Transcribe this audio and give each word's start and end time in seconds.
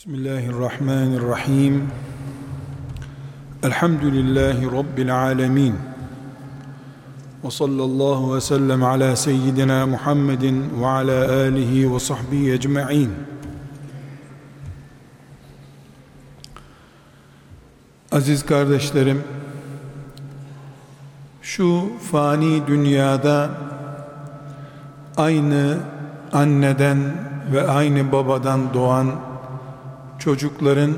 Bismillahirrahmanirrahim. 0.00 1.90
Elhamdülillahi 3.62 4.66
Rabbil 4.66 5.16
alemin. 5.16 5.76
Ve 7.44 7.50
sallallahu 7.50 8.34
ve 8.34 8.40
sellem 8.40 8.84
ala 8.84 9.16
seyyidina 9.16 9.86
Muhammedin 9.86 10.80
ve 10.80 10.86
ala 10.86 11.32
alihi 11.32 11.94
ve 11.94 12.00
sahbihi 12.00 12.52
ecma'in. 12.52 13.10
Aziz 18.12 18.46
kardeşlerim, 18.46 19.24
şu 21.42 21.82
fani 22.10 22.66
dünyada 22.66 23.50
aynı 25.16 25.78
anneden 26.32 26.98
ve 27.52 27.68
aynı 27.68 28.12
babadan 28.12 28.74
doğan 28.74 29.29
çocukların 30.20 30.90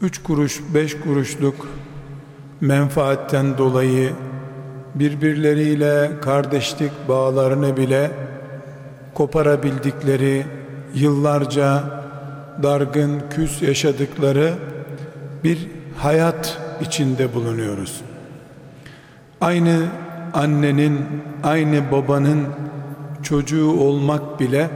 üç 0.00 0.22
kuruş 0.22 0.60
beş 0.74 1.00
kuruşluk 1.00 1.68
menfaatten 2.60 3.58
dolayı 3.58 4.12
birbirleriyle 4.94 6.10
kardeşlik 6.20 6.92
bağlarını 7.08 7.76
bile 7.76 8.10
koparabildikleri 9.14 10.46
yıllarca 10.94 11.84
dargın 12.62 13.22
küs 13.30 13.62
yaşadıkları 13.62 14.54
bir 15.44 15.68
hayat 15.96 16.58
içinde 16.80 17.34
bulunuyoruz. 17.34 18.00
Aynı 19.40 19.86
annenin, 20.34 20.98
aynı 21.42 21.92
babanın 21.92 22.46
çocuğu 23.22 23.70
olmak 23.70 24.40
bile 24.40 24.70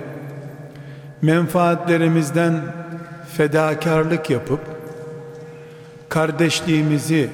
menfaatlerimizden 1.26 2.54
fedakarlık 3.36 4.30
yapıp 4.30 4.60
kardeşliğimizi 6.08 7.30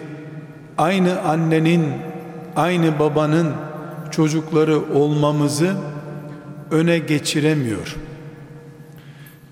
aynı 0.78 1.20
annenin, 1.20 1.92
aynı 2.56 2.98
babanın 2.98 3.52
çocukları 4.10 4.92
olmamızı 4.94 5.74
öne 6.70 6.98
geçiremiyor. 6.98 7.96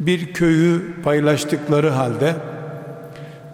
Bir 0.01 0.33
köyü 0.33 1.03
paylaştıkları 1.03 1.91
halde, 1.91 2.35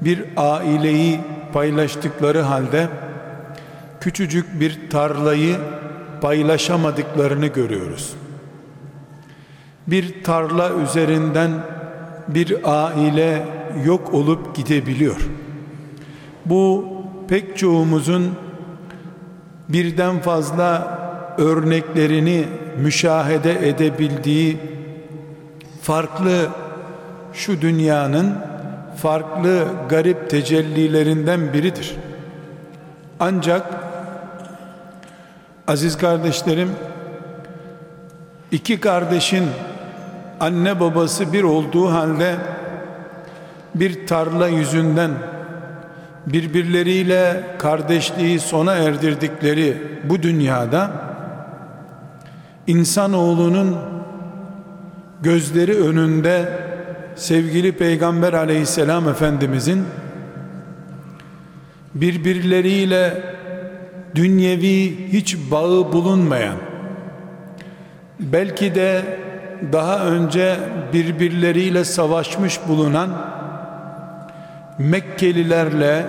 bir 0.01 0.25
aileyi 0.37 1.21
paylaştıkları 1.53 2.41
halde 2.41 2.89
küçücük 4.01 4.61
bir 4.61 4.91
tarlayı 4.91 5.57
paylaşamadıklarını 6.21 7.47
görüyoruz. 7.47 8.15
Bir 9.87 10.25
tarla 10.25 10.71
üzerinden 10.71 11.51
bir 12.29 12.57
aile 12.65 13.47
yok 13.85 14.15
olup 14.15 14.57
gidebiliyor. 14.57 15.29
Bu 16.47 16.89
pek 17.29 17.59
çoğumuzun 17.59 18.35
birden 19.69 20.21
fazla 20.21 20.99
örneklerini 21.39 22.45
müşahede 22.79 23.69
edebildiği 23.69 24.59
farklı 25.83 26.49
şu 27.33 27.61
dünyanın 27.61 28.35
farklı 28.97 29.65
garip 29.89 30.31
tecellilerinden 30.31 31.53
biridir. 31.53 31.97
Ancak 33.21 33.67
aziz 35.69 35.99
kardeşlerim 35.99 36.71
iki 38.51 38.81
kardeşin 38.81 39.45
anne 40.41 40.81
babası 40.81 41.33
bir 41.33 41.43
olduğu 41.43 41.93
halde 41.93 42.37
bir 43.75 44.07
tarla 44.07 44.49
yüzünden 44.49 45.11
birbirleriyle 46.27 47.43
kardeşliği 47.59 48.41
sona 48.41 48.75
erdirdikleri 48.75 49.83
bu 50.05 50.23
dünyada 50.23 50.91
insanoğlunun 52.67 53.77
gözleri 55.23 55.75
önünde 55.75 56.49
sevgili 57.17 57.73
peygamber 57.73 58.33
aleyhisselam 58.33 59.09
efendimizin 59.09 59.85
birbirleriyle 61.95 63.23
dünyevi 64.15 65.09
hiç 65.13 65.37
bağı 65.51 65.93
bulunmayan 65.93 66.57
belki 68.21 68.75
de 68.75 69.03
daha 69.73 70.07
önce 70.07 70.57
birbirleriyle 70.93 71.85
savaşmış 71.85 72.61
bulunan 72.69 73.11
Mekkelilerle 74.79 76.07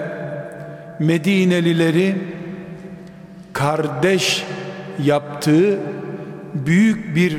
Medinelileri 1.00 2.16
kardeş 3.54 4.46
yaptığı 5.04 5.80
büyük 6.54 7.16
bir 7.16 7.38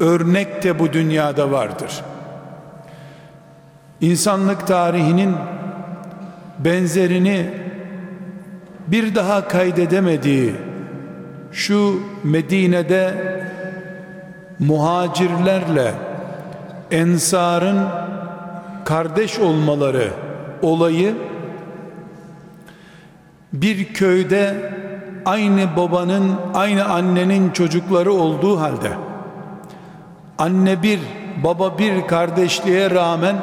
örnek 0.00 0.62
de 0.62 0.78
bu 0.78 0.92
dünyada 0.92 1.50
vardır. 1.50 2.02
İnsanlık 4.00 4.66
tarihinin 4.66 5.34
benzerini 6.58 7.50
bir 8.86 9.14
daha 9.14 9.48
kaydedemediği 9.48 10.52
şu 11.52 12.00
Medine'de 12.24 13.33
muhacirlerle 14.58 15.94
ensarın 16.90 17.86
kardeş 18.84 19.38
olmaları 19.38 20.10
olayı 20.62 21.14
bir 23.52 23.94
köyde 23.94 24.72
aynı 25.26 25.76
babanın 25.76 26.32
aynı 26.54 26.84
annenin 26.84 27.50
çocukları 27.50 28.12
olduğu 28.12 28.60
halde 28.60 28.90
anne 30.38 30.82
bir 30.82 31.00
baba 31.44 31.78
bir 31.78 32.06
kardeşliğe 32.06 32.90
rağmen 32.90 33.36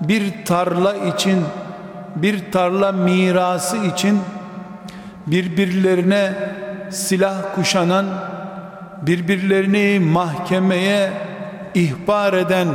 bir 0.00 0.44
tarla 0.44 0.94
için 0.94 1.44
bir 2.16 2.52
tarla 2.52 2.92
mirası 2.92 3.76
için 3.76 4.20
birbirlerine 5.26 6.32
silah 6.90 7.54
kuşanan 7.54 8.06
birbirlerini 9.02 10.00
mahkemeye 10.00 11.10
ihbar 11.74 12.32
eden 12.32 12.68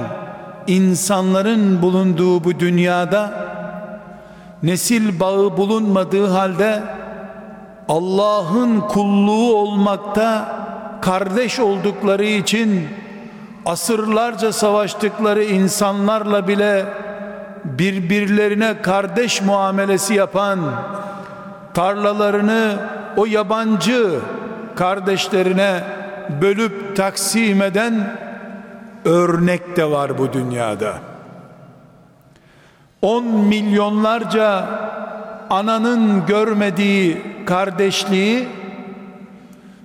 insanların 0.67 1.81
bulunduğu 1.81 2.43
bu 2.43 2.59
dünyada 2.59 3.33
nesil 4.63 5.19
bağı 5.19 5.57
bulunmadığı 5.57 6.27
halde 6.27 6.83
Allah'ın 7.89 8.79
kulluğu 8.79 9.55
olmakta 9.55 10.57
kardeş 11.01 11.59
oldukları 11.59 12.25
için 12.25 12.87
asırlarca 13.65 14.53
savaştıkları 14.53 15.43
insanlarla 15.43 16.47
bile 16.47 16.85
birbirlerine 17.65 18.81
kardeş 18.81 19.41
muamelesi 19.41 20.13
yapan 20.13 20.59
tarlalarını 21.73 22.75
o 23.17 23.25
yabancı 23.25 24.19
kardeşlerine 24.75 25.83
bölüp 26.41 26.95
taksim 26.95 27.61
eden 27.61 28.17
örnek 29.05 29.75
de 29.77 29.91
var 29.91 30.17
bu 30.17 30.33
dünyada. 30.33 30.93
On 33.01 33.25
milyonlarca 33.25 34.65
ananın 35.49 36.25
görmediği 36.25 37.21
kardeşliği 37.45 38.47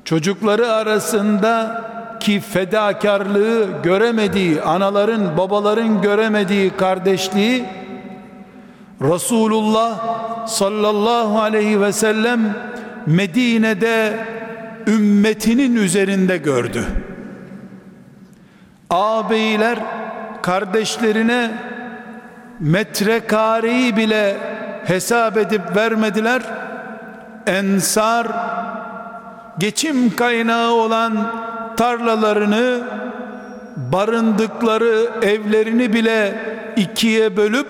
çocukları 0.04 0.72
arasında 0.72 1.82
ki 2.20 2.40
fedakarlığı 2.40 3.66
göremediği 3.82 4.62
anaların 4.62 5.36
babaların 5.36 6.02
göremediği 6.02 6.70
kardeşliği 6.76 7.64
Resulullah 9.00 9.98
sallallahu 10.48 11.40
aleyhi 11.40 11.80
ve 11.80 11.92
sellem 11.92 12.56
Medine'de 13.06 14.18
ümmetinin 14.86 15.76
üzerinde 15.76 16.36
gördü. 16.36 16.84
Ağabeyler 18.90 19.78
kardeşlerine 20.42 21.50
metrekareyi 22.60 23.96
bile 23.96 24.36
hesap 24.84 25.36
edip 25.36 25.76
vermediler. 25.76 26.42
Ensar 27.46 28.26
geçim 29.58 30.16
kaynağı 30.16 30.70
olan 30.70 31.32
tarlalarını 31.76 32.80
barındıkları 33.76 35.10
evlerini 35.22 35.92
bile 35.92 36.34
ikiye 36.76 37.36
bölüp 37.36 37.68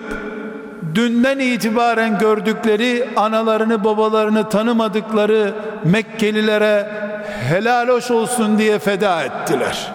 dünden 0.95 1.39
itibaren 1.39 2.19
gördükleri 2.19 3.09
analarını 3.15 3.83
babalarını 3.83 4.49
tanımadıkları 4.49 5.55
Mekkelilere 5.83 6.87
helal 7.49 7.87
hoş 7.87 8.11
olsun 8.11 8.57
diye 8.57 8.79
feda 8.79 9.23
ettiler. 9.23 9.91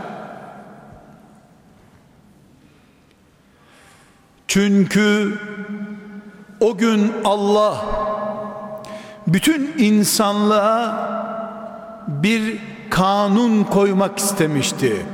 Çünkü 4.49 5.39
o 6.61 6.77
gün 6.77 7.13
Allah 7.25 7.85
bütün 9.27 9.75
insanlığa 9.79 11.09
bir 12.09 12.59
kanun 12.91 13.65
koymak 13.65 14.19
istemişti. 14.19 15.07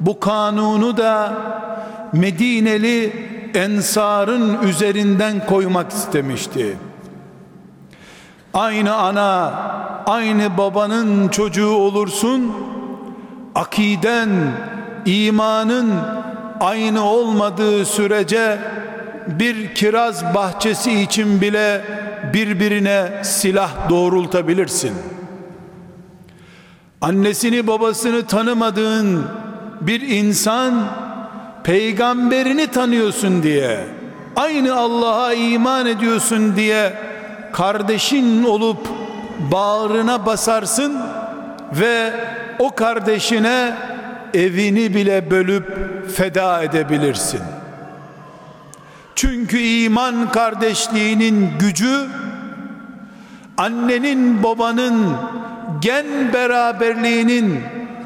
Bu 0.00 0.20
kanunu 0.20 0.96
da 0.96 1.32
Medineli 2.12 3.12
ensarın 3.54 4.62
üzerinden 4.62 5.46
koymak 5.46 5.92
istemişti. 5.92 6.76
Aynı 8.54 8.94
ana, 8.94 9.52
aynı 10.06 10.58
babanın 10.58 11.28
çocuğu 11.28 11.70
olursun. 11.70 12.52
Akiden, 13.54 14.30
imanın 15.06 15.92
aynı 16.60 17.04
olmadığı 17.04 17.84
sürece 17.84 18.58
bir 19.26 19.74
kiraz 19.74 20.34
bahçesi 20.34 21.00
için 21.00 21.40
bile 21.40 21.84
birbirine 22.34 23.20
silah 23.22 23.90
doğrultabilirsin. 23.90 24.92
Annesini 27.00 27.66
babasını 27.66 28.26
tanımadığın 28.26 29.24
bir 29.80 30.00
insan 30.00 30.86
peygamberini 31.64 32.66
tanıyorsun 32.66 33.42
diye 33.42 33.78
aynı 34.36 34.74
Allah'a 34.74 35.32
iman 35.32 35.86
ediyorsun 35.86 36.56
diye 36.56 36.94
kardeşin 37.52 38.44
olup 38.44 38.88
bağrına 39.52 40.26
basarsın 40.26 41.00
ve 41.72 42.12
o 42.58 42.74
kardeşine 42.74 43.74
evini 44.34 44.94
bile 44.94 45.30
bölüp 45.30 45.66
feda 46.16 46.62
edebilirsin. 46.62 47.40
Çünkü 49.14 49.58
iman 49.58 50.32
kardeşliğinin 50.32 51.50
gücü 51.58 52.06
annenin 53.56 54.42
babanın 54.42 55.16
gen 55.80 56.06
beraberliğinin 56.32 57.60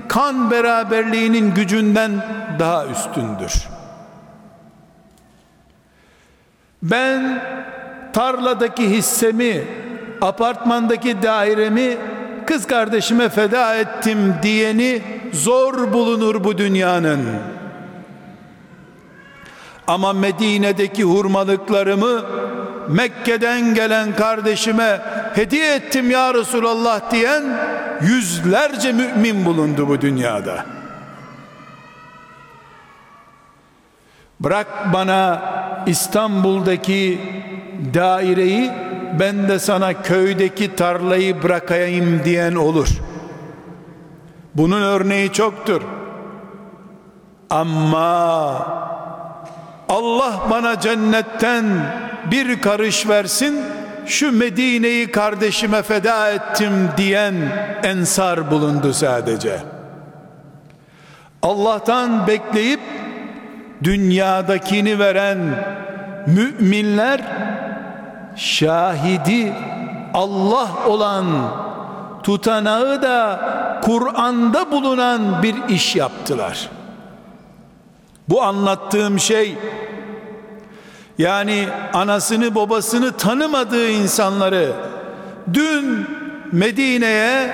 kan 0.08 0.50
beraberliğinin 0.50 1.54
gücünden 1.54 2.10
daha 2.58 2.86
üstündür. 2.86 3.68
Ben 6.82 7.42
tarladaki 8.12 8.90
hissemi, 8.90 9.64
apartmandaki 10.20 11.22
dairemi 11.22 11.96
kız 12.46 12.66
kardeşime 12.66 13.28
feda 13.28 13.74
ettim 13.74 14.34
diyeni 14.42 15.02
zor 15.32 15.92
bulunur 15.92 16.44
bu 16.44 16.58
dünyanın. 16.58 17.20
Ama 19.86 20.12
Medine'deki 20.12 21.04
hurmalıklarımı 21.04 22.22
Mekke'den 22.88 23.74
gelen 23.74 24.16
kardeşime 24.16 25.00
hediye 25.34 25.74
ettim 25.74 26.10
ya 26.10 26.34
Resulallah 26.34 27.10
diyen 27.10 27.44
yüzlerce 28.02 28.92
mümin 28.92 29.44
bulundu 29.44 29.88
bu 29.88 30.00
dünyada. 30.00 30.77
Bırak 34.40 34.92
bana 34.92 35.42
İstanbul'daki 35.86 37.20
daireyi 37.94 38.70
ben 39.20 39.48
de 39.48 39.58
sana 39.58 40.02
köydeki 40.02 40.76
tarlayı 40.76 41.42
bırakayım 41.42 42.24
diyen 42.24 42.54
olur. 42.54 42.88
Bunun 44.54 44.82
örneği 44.82 45.32
çoktur. 45.32 45.82
Ama 47.50 48.48
Allah 49.88 50.40
bana 50.50 50.80
cennetten 50.80 51.64
bir 52.30 52.60
karış 52.60 53.08
versin 53.08 53.60
şu 54.06 54.32
Medine'yi 54.32 55.12
kardeşime 55.12 55.82
feda 55.82 56.30
ettim 56.30 56.72
diyen 56.96 57.34
ensar 57.82 58.50
bulundu 58.50 58.92
sadece. 58.92 59.58
Allah'tan 61.42 62.26
bekleyip 62.26 62.80
dünyadakini 63.84 64.98
veren 64.98 65.38
müminler 66.26 67.20
şahidi 68.36 69.52
Allah 70.14 70.68
olan 70.86 71.26
tutanağı 72.22 73.02
da 73.02 73.40
Kur'an'da 73.84 74.70
bulunan 74.70 75.42
bir 75.42 75.54
iş 75.68 75.96
yaptılar. 75.96 76.70
Bu 78.28 78.42
anlattığım 78.42 79.18
şey 79.18 79.58
yani 81.18 81.68
anasını 81.92 82.54
babasını 82.54 83.12
tanımadığı 83.12 83.90
insanları 83.90 84.72
dün 85.54 86.06
Medine'ye 86.52 87.50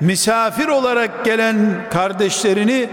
misafir 0.00 0.68
olarak 0.68 1.24
gelen 1.24 1.56
kardeşlerini 1.90 2.88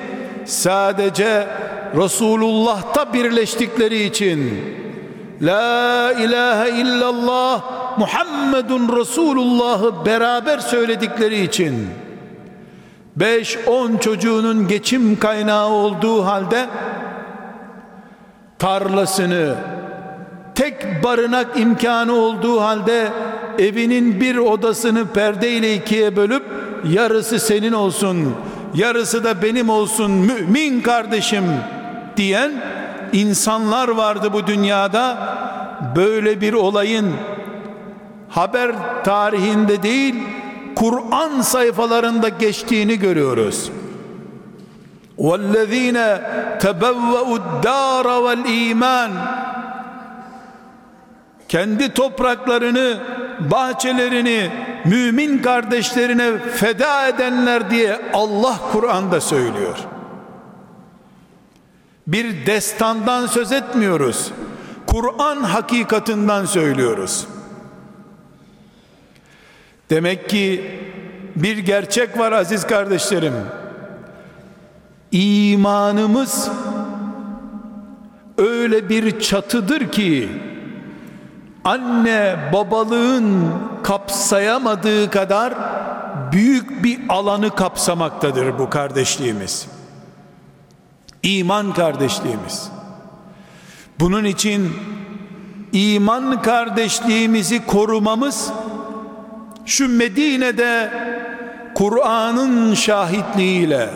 sadece 0.46 1.48
Resulullah'ta 1.96 3.14
birleştikleri 3.14 4.04
için 4.04 4.62
La 5.42 6.14
ilahe 6.14 6.70
illallah 6.70 7.64
Muhammedun 7.98 9.00
Resulullah'ı 9.00 10.06
beraber 10.06 10.60
söyledikleri 10.60 11.42
için 11.42 11.88
5-10 13.20 14.00
çocuğunun 14.00 14.68
geçim 14.68 15.20
kaynağı 15.20 15.70
olduğu 15.70 16.26
halde 16.26 16.66
tarlasını 18.60 19.56
tek 20.56 21.04
barınak 21.04 21.60
imkanı 21.60 22.14
olduğu 22.14 22.62
halde 22.62 23.12
evinin 23.60 24.22
bir 24.22 24.38
odasını 24.38 25.08
perdeyle 25.08 25.76
ikiye 25.76 26.16
bölüp 26.16 26.44
yarısı 26.90 27.40
senin 27.40 27.74
olsun 27.74 28.36
yarısı 28.76 29.24
da 29.24 29.42
benim 29.42 29.70
olsun 29.70 30.12
mümin 30.12 30.82
kardeşim 30.82 31.44
diyen 32.17 32.53
insanlar 33.13 33.89
vardı 33.89 34.33
bu 34.33 34.47
dünyada 34.47 35.19
böyle 35.97 36.41
bir 36.41 36.53
olayın 36.53 37.13
haber 38.29 38.73
tarihinde 39.05 39.83
değil 39.83 40.15
Kur'an 40.77 41.41
sayfalarında 41.41 42.29
geçtiğini 42.29 42.99
görüyoruz. 42.99 43.71
وَالَّذ۪ينَ 45.19 45.99
تَبَوَّؤُ 46.61 47.39
الدَّارَ 47.39 48.05
وَالْا۪يمَانِ 48.05 49.11
Kendi 51.49 51.95
topraklarını, 51.95 52.99
bahçelerini 53.41 54.51
mümin 54.85 55.39
kardeşlerine 55.39 56.39
feda 56.39 57.09
edenler 57.09 57.71
diye 57.71 58.01
Allah 58.15 58.55
Kur'an'da 58.73 59.21
söylüyor. 59.21 59.77
Bir 62.08 62.46
destandan 62.46 63.26
söz 63.28 63.52
etmiyoruz. 63.52 64.32
Kur'an 64.88 65.44
hakikatinden 65.44 66.46
söylüyoruz. 66.46 67.28
Demek 69.90 70.30
ki 70.30 70.72
bir 71.36 71.58
gerçek 71.58 72.20
var 72.20 72.32
aziz 72.32 72.68
kardeşlerim. 72.68 73.34
İmanımız 75.12 76.50
öyle 78.38 78.90
bir 78.90 79.20
çatıdır 79.20 79.92
ki 79.92 80.30
anne 81.64 82.36
babalığın 82.54 83.52
kapsayamadığı 83.84 85.10
kadar 85.10 85.54
büyük 86.32 86.84
bir 86.84 87.00
alanı 87.10 87.56
kapsamaktadır 87.56 88.60
bu 88.60 88.70
kardeşliğimiz. 88.70 89.77
İman 91.28 91.74
kardeşliğimiz. 91.74 92.70
Bunun 94.00 94.24
için 94.24 94.74
iman 95.74 96.42
kardeşliğimizi 96.42 97.66
korumamız 97.66 98.52
şu 99.66 99.90
Medine'de 99.90 100.92
Kur'an'ın 101.76 102.74
şahitliğiyle 102.74 103.90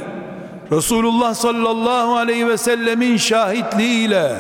Resulullah 0.71 1.33
sallallahu 1.33 2.15
aleyhi 2.15 2.47
ve 2.47 2.57
sellemin 2.57 3.17
şahitliğiyle 3.17 4.31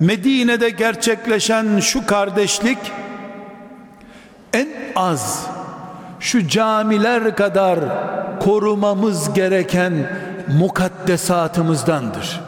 Medine'de 0.00 0.70
gerçekleşen 0.70 1.80
şu 1.80 2.06
kardeşlik 2.06 2.78
en 4.52 4.68
az 4.96 5.46
şu 6.20 6.48
camiler 6.48 7.36
kadar 7.36 7.78
korumamız 8.40 9.34
gereken 9.34 9.92
mukaddesatımızdandır. 10.48 12.40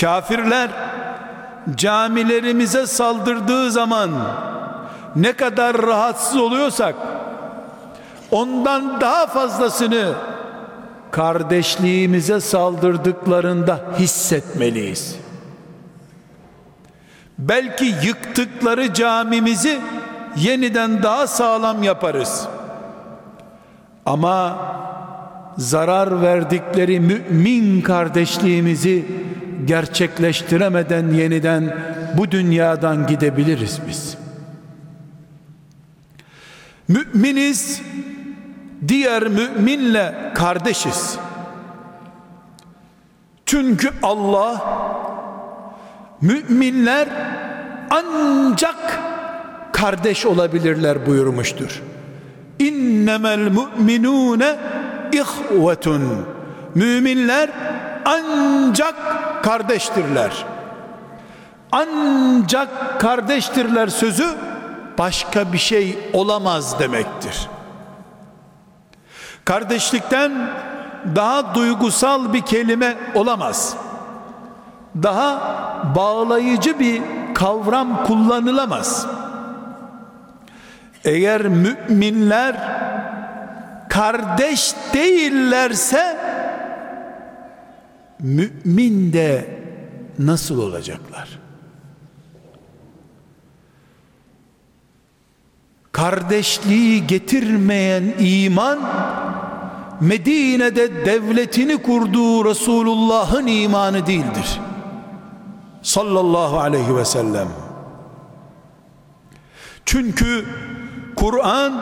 Kafirler 0.00 0.70
camilerimize 1.74 2.86
saldırdığı 2.86 3.70
zaman 3.70 4.10
ne 5.16 5.32
kadar 5.32 5.82
rahatsız 5.82 6.36
oluyorsak 6.36 6.94
ondan 8.30 9.00
daha 9.00 9.26
fazlasını 9.26 10.14
kardeşliğimize 11.10 12.40
saldırdıklarında 12.40 13.80
hissetmeliyiz. 13.98 15.16
Belki 17.38 17.84
yıktıkları 17.84 18.94
camimizi 18.94 19.80
yeniden 20.36 21.02
daha 21.02 21.26
sağlam 21.26 21.82
yaparız. 21.82 22.48
Ama 24.06 24.58
zarar 25.58 26.22
verdikleri 26.22 27.00
mümin 27.00 27.80
kardeşliğimizi 27.80 29.04
gerçekleştiremeden 29.64 31.08
yeniden 31.12 31.76
bu 32.16 32.30
dünyadan 32.30 33.06
gidebiliriz 33.06 33.80
biz. 33.88 34.16
Müminiz 36.88 37.82
diğer 38.88 39.28
müminle 39.28 40.14
kardeşiz. 40.34 41.18
Çünkü 43.46 43.90
Allah 44.02 44.64
müminler 46.20 47.08
ancak 47.90 49.00
kardeş 49.72 50.26
olabilirler 50.26 51.06
buyurmuştur. 51.06 51.82
İnnemel 52.58 53.50
mu'minune 53.52 54.56
ihvetun. 55.12 56.26
Müminler 56.74 57.50
ancak 58.04 58.94
kardeştirler. 59.44 60.44
Ancak 61.72 63.00
kardeştirler 63.00 63.88
sözü 63.88 64.26
başka 64.98 65.52
bir 65.52 65.58
şey 65.58 65.98
olamaz 66.12 66.80
demektir. 66.80 67.48
Kardeşlikten 69.44 70.50
daha 71.16 71.54
duygusal 71.54 72.32
bir 72.32 72.42
kelime 72.42 72.96
olamaz. 73.14 73.76
Daha 75.02 75.40
bağlayıcı 75.96 76.78
bir 76.78 77.02
kavram 77.34 78.04
kullanılamaz. 78.04 79.06
Eğer 81.04 81.42
müminler 81.42 82.56
kardeş 83.90 84.74
değillerse 84.94 86.16
mümin 88.20 89.12
de 89.12 89.60
nasıl 90.18 90.58
olacaklar? 90.58 91.38
Kardeşliği 95.92 97.06
getirmeyen 97.06 98.14
iman 98.18 98.78
Medine'de 100.00 101.06
devletini 101.06 101.82
kurduğu 101.82 102.44
Resulullah'ın 102.44 103.46
imanı 103.46 104.06
değildir. 104.06 104.60
Sallallahu 105.82 106.58
aleyhi 106.58 106.96
ve 106.96 107.04
sellem. 107.04 107.48
Çünkü 109.84 110.46
Kur'an 111.16 111.72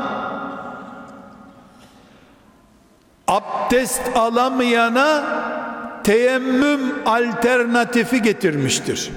abdest 3.28 4.00
alamayana 4.16 5.24
teyemmüm 6.04 6.80
alternatifi 7.06 8.22
getirmiştir. 8.22 9.10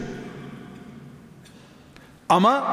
Ama 2.30 2.64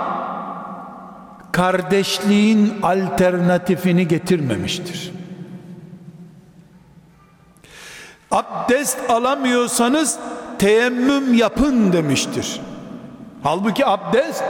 kardeşliğin 1.52 2.75
alternatifini 2.83 4.09
getirmemiştir. 4.09 5.12
Abdest 8.30 9.11
alamıyorsanız 9.11 10.18
teyemmüm 10.59 11.35
yapın 11.35 11.92
demiştir. 11.92 12.61
Halbuki 13.42 13.87
abdest 13.87 14.45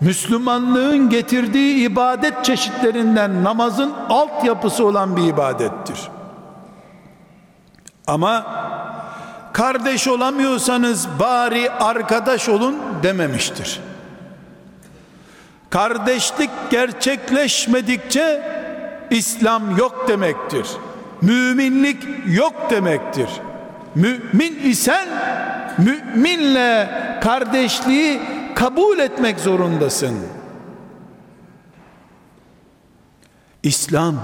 Müslümanlığın 0.00 1.10
getirdiği 1.10 1.90
ibadet 1.90 2.44
çeşitlerinden 2.44 3.44
namazın 3.44 3.92
altyapısı 4.08 4.86
olan 4.86 5.16
bir 5.16 5.22
ibadettir. 5.22 5.98
Ama 8.06 8.46
kardeş 9.52 10.08
olamıyorsanız 10.08 11.08
bari 11.20 11.70
arkadaş 11.70 12.48
olun 12.48 12.76
dememiştir. 13.02 13.80
Kardeşlik 15.70 16.50
gerçekleşmedikçe 16.70 18.42
İslam 19.10 19.76
yok 19.76 20.08
demektir. 20.08 20.66
Müminlik 21.22 22.02
yok 22.26 22.54
demektir. 22.70 23.28
Mümin 23.94 24.60
isen 24.64 25.08
müminle 25.78 26.90
kardeşliği 27.22 28.20
kabul 28.58 28.98
etmek 28.98 29.40
zorundasın. 29.40 30.16
İslam 33.62 34.14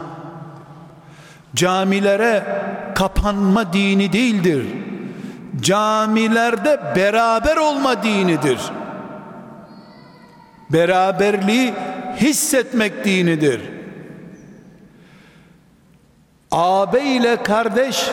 camilere 1.55 2.45
kapanma 2.95 3.73
dini 3.73 4.13
değildir. 4.13 4.67
Camilerde 5.61 6.81
beraber 6.97 7.57
olma 7.57 8.03
dinidir. 8.03 8.59
Beraberliği 10.71 11.75
hissetmek 12.17 13.05
dinidir. 13.05 13.61
Ağabey 16.51 17.17
ile 17.17 17.43
kardeş 17.43 18.11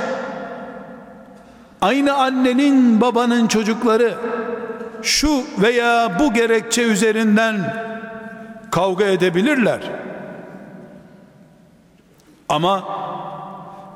aynı 1.81 2.13
annenin 2.13 3.01
babanın 3.01 3.47
çocukları 3.47 4.17
şu 5.03 5.43
veya 5.61 6.19
bu 6.19 6.33
gerekçe 6.33 6.83
üzerinden 6.83 7.75
kavga 8.71 9.05
edebilirler. 9.05 9.81
Ama 12.49 12.83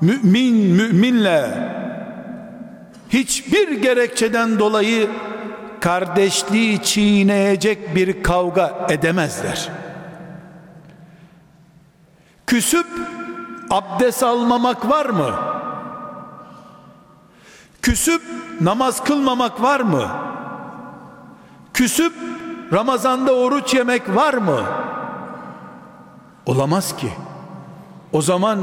mümin 0.02 0.56
müminle 0.56 1.50
hiçbir 3.10 3.72
gerekçeden 3.82 4.60
dolayı 4.60 5.10
kardeşliği 5.80 6.84
çiğneyecek 6.84 7.96
bir 7.96 8.24
kavga 8.24 8.88
edemezler. 8.90 9.70
Küsüp 12.48 12.88
abdest 13.70 14.24
almamak 14.24 14.90
var 14.90 15.06
mı? 15.06 15.36
Küsüp 17.82 18.22
namaz 18.62 19.04
kılmamak 19.04 19.62
var 19.62 19.80
mı? 19.80 20.25
Küsüp 21.76 22.14
Ramazanda 22.74 23.34
oruç 23.34 23.74
yemek 23.74 24.16
var 24.16 24.34
mı? 24.34 24.64
Olamaz 26.46 26.98
ki. 26.98 27.10
O 28.14 28.22
zaman 28.22 28.60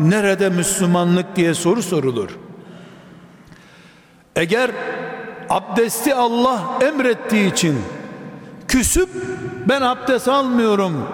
nerede 0.00 0.48
Müslümanlık 0.48 1.36
diye 1.36 1.54
soru 1.54 1.82
sorulur. 1.82 2.30
Eğer 4.36 4.70
abdesti 5.50 6.14
Allah 6.14 6.60
emrettiği 6.80 7.52
için 7.52 7.78
küsüp 8.68 9.08
ben 9.68 9.82
abdest 9.82 10.28
almıyorum 10.28 11.08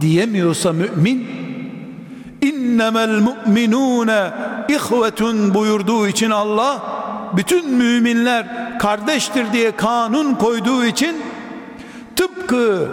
diyemiyorsa 0.00 0.72
mümin 0.72 1.28
innemel 2.42 3.18
mu'minune 3.20 4.30
ihvetun 4.68 5.54
buyurduğu 5.54 6.08
için 6.08 6.30
Allah 6.30 6.82
bütün 7.36 7.70
müminler 7.70 8.65
kardeştir 8.78 9.52
diye 9.52 9.76
kanun 9.76 10.34
koyduğu 10.34 10.84
için 10.84 11.16
tıpkı 12.16 12.88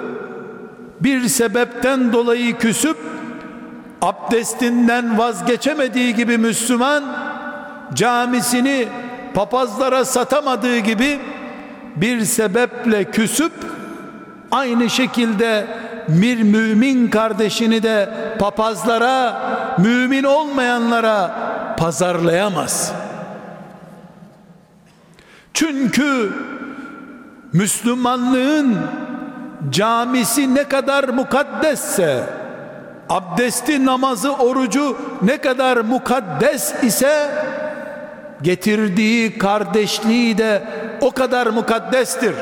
bir 0.99 1.27
sebepten 1.27 2.13
dolayı 2.13 2.57
küsüp 2.57 2.97
abdestinden 4.01 5.17
vazgeçemediği 5.17 6.15
gibi 6.15 6.37
Müslüman 6.37 7.03
camisini 7.93 8.87
papazlara 9.33 10.05
satamadığı 10.05 10.77
gibi 10.77 11.19
bir 11.95 12.21
sebeple 12.21 13.03
küsüp 13.03 13.51
aynı 14.51 14.89
şekilde 14.89 15.67
bir 16.07 16.43
mümin 16.43 17.09
kardeşini 17.09 17.83
de 17.83 18.09
papazlara 18.39 19.41
mümin 19.77 20.23
olmayanlara 20.23 21.35
pazarlayamaz. 21.77 22.93
Çünkü 25.53 26.31
Müslümanlığın 27.53 28.77
camisi 29.69 30.55
ne 30.55 30.63
kadar 30.63 31.09
mukaddesse 31.09 32.23
abdesti, 33.09 33.85
namazı, 33.85 34.33
orucu 34.33 34.97
ne 35.21 35.37
kadar 35.37 35.77
mukaddes 35.77 36.83
ise 36.83 37.31
getirdiği 38.41 39.37
kardeşliği 39.37 40.37
de 40.37 40.63
o 41.01 41.11
kadar 41.11 41.47
mukaddestir. 41.47 42.33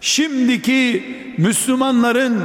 Şimdiki 0.00 1.04
Müslümanların 1.38 2.42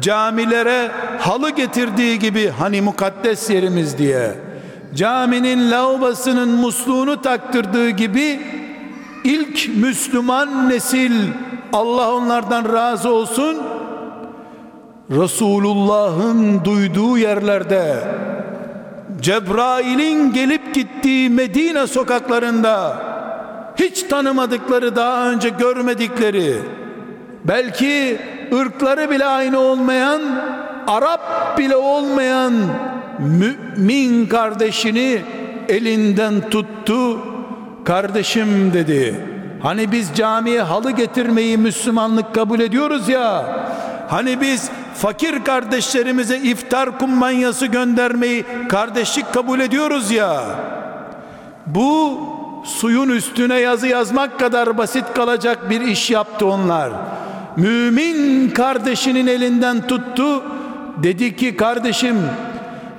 camilere 0.00 0.90
halı 1.18 1.50
getirdiği 1.50 2.18
gibi 2.18 2.48
hani 2.48 2.80
mukaddes 2.80 3.50
yerimiz 3.50 3.98
diye 3.98 4.49
caminin 4.94 5.70
lavabasının 5.70 6.48
musluğunu 6.48 7.22
taktırdığı 7.22 7.90
gibi 7.90 8.40
ilk 9.24 9.68
Müslüman 9.76 10.68
nesil 10.68 11.12
Allah 11.72 12.12
onlardan 12.12 12.72
razı 12.72 13.08
olsun 13.08 13.56
Resulullah'ın 15.10 16.64
duyduğu 16.64 17.18
yerlerde 17.18 17.94
Cebrail'in 19.20 20.32
gelip 20.32 20.74
gittiği 20.74 21.30
Medine 21.30 21.86
sokaklarında 21.86 23.02
hiç 23.76 24.02
tanımadıkları 24.02 24.96
daha 24.96 25.30
önce 25.30 25.48
görmedikleri 25.48 26.56
belki 27.44 28.18
ırkları 28.52 29.10
bile 29.10 29.26
aynı 29.26 29.58
olmayan 29.58 30.20
Arap 30.86 31.58
bile 31.58 31.76
olmayan 31.76 32.52
mümin 33.20 34.26
kardeşini 34.26 35.22
elinden 35.68 36.50
tuttu. 36.50 37.18
Kardeşim 37.84 38.72
dedi 38.72 39.14
hani 39.62 39.92
biz 39.92 40.10
camiye 40.14 40.62
halı 40.62 40.90
getirmeyi 40.90 41.58
Müslümanlık 41.58 42.34
kabul 42.34 42.60
ediyoruz 42.60 43.08
ya 43.08 43.44
hani 44.08 44.40
biz 44.40 44.70
fakir 44.94 45.44
kardeşlerimize 45.44 46.38
iftar 46.38 46.98
kumbanyası 46.98 47.66
göndermeyi 47.66 48.44
kardeşlik 48.68 49.32
kabul 49.32 49.60
ediyoruz 49.60 50.10
ya. 50.10 50.42
Bu 51.66 52.18
suyun 52.64 53.08
üstüne 53.08 53.60
yazı 53.60 53.86
yazmak 53.86 54.40
kadar 54.40 54.78
basit 54.78 55.04
kalacak 55.14 55.70
bir 55.70 55.80
iş 55.80 56.10
yaptı 56.10 56.46
onlar. 56.46 56.92
Mümin 57.56 58.50
kardeşinin 58.50 59.26
elinden 59.26 59.86
tuttu. 59.86 60.42
Dedi 61.02 61.36
ki 61.36 61.56
kardeşim 61.56 62.16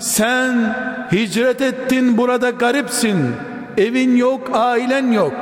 sen 0.01 0.75
hicret 1.11 1.61
ettin 1.61 2.17
burada 2.17 2.49
garipsin. 2.49 3.35
Evin 3.77 4.15
yok 4.15 4.49
ailen 4.53 5.11
yok. 5.11 5.33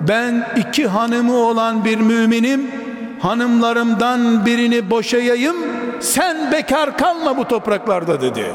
Ben 0.00 0.48
iki 0.56 0.86
hanımı 0.86 1.36
olan 1.36 1.84
bir 1.84 1.98
müminim. 1.98 2.70
Hanımlarımdan 3.20 4.46
birini 4.46 4.90
boşayayım. 4.90 5.56
Sen 6.00 6.52
bekar 6.52 6.98
kalma 6.98 7.36
bu 7.36 7.48
topraklarda 7.48 8.20
dedi. 8.20 8.46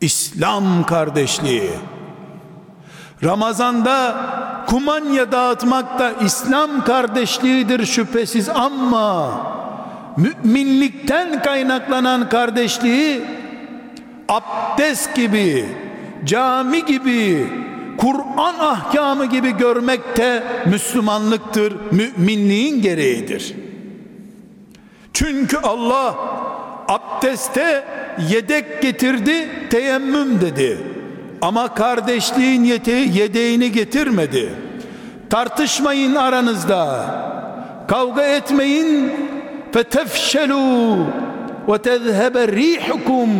İslam 0.00 0.86
kardeşliği. 0.86 1.70
Ramazanda 3.24 4.16
kumanya 4.66 5.32
dağıtmak 5.32 5.98
da 5.98 6.12
İslam 6.24 6.84
kardeşliğidir 6.84 7.86
şüphesiz 7.86 8.48
ama 8.48 9.30
müminlikten 10.16 11.42
kaynaklanan 11.42 12.28
kardeşliği 12.28 13.37
abdest 14.28 15.14
gibi 15.14 15.64
cami 16.24 16.84
gibi 16.84 17.46
Kur'an 17.98 18.54
ahkamı 18.58 19.26
gibi 19.26 19.56
görmek 19.56 20.16
de 20.16 20.42
Müslümanlıktır 20.66 21.76
müminliğin 21.90 22.82
gereğidir. 22.82 23.54
Çünkü 25.12 25.56
Allah 25.56 26.14
abdeste 26.88 27.84
yedek 28.30 28.82
getirdi 28.82 29.48
teyemmüm 29.70 30.40
dedi. 30.40 30.78
Ama 31.42 31.74
kardeşliğin 31.74 32.64
yedeğini 33.12 33.72
getirmedi. 33.72 34.54
Tartışmayın 35.30 36.14
aranızda 36.14 37.04
kavga 37.88 38.22
etmeyin. 38.22 39.12
Fetefşelu 39.72 40.96
ve 41.68 41.78
tezhebe 41.78 42.48
rihukum 42.48 43.30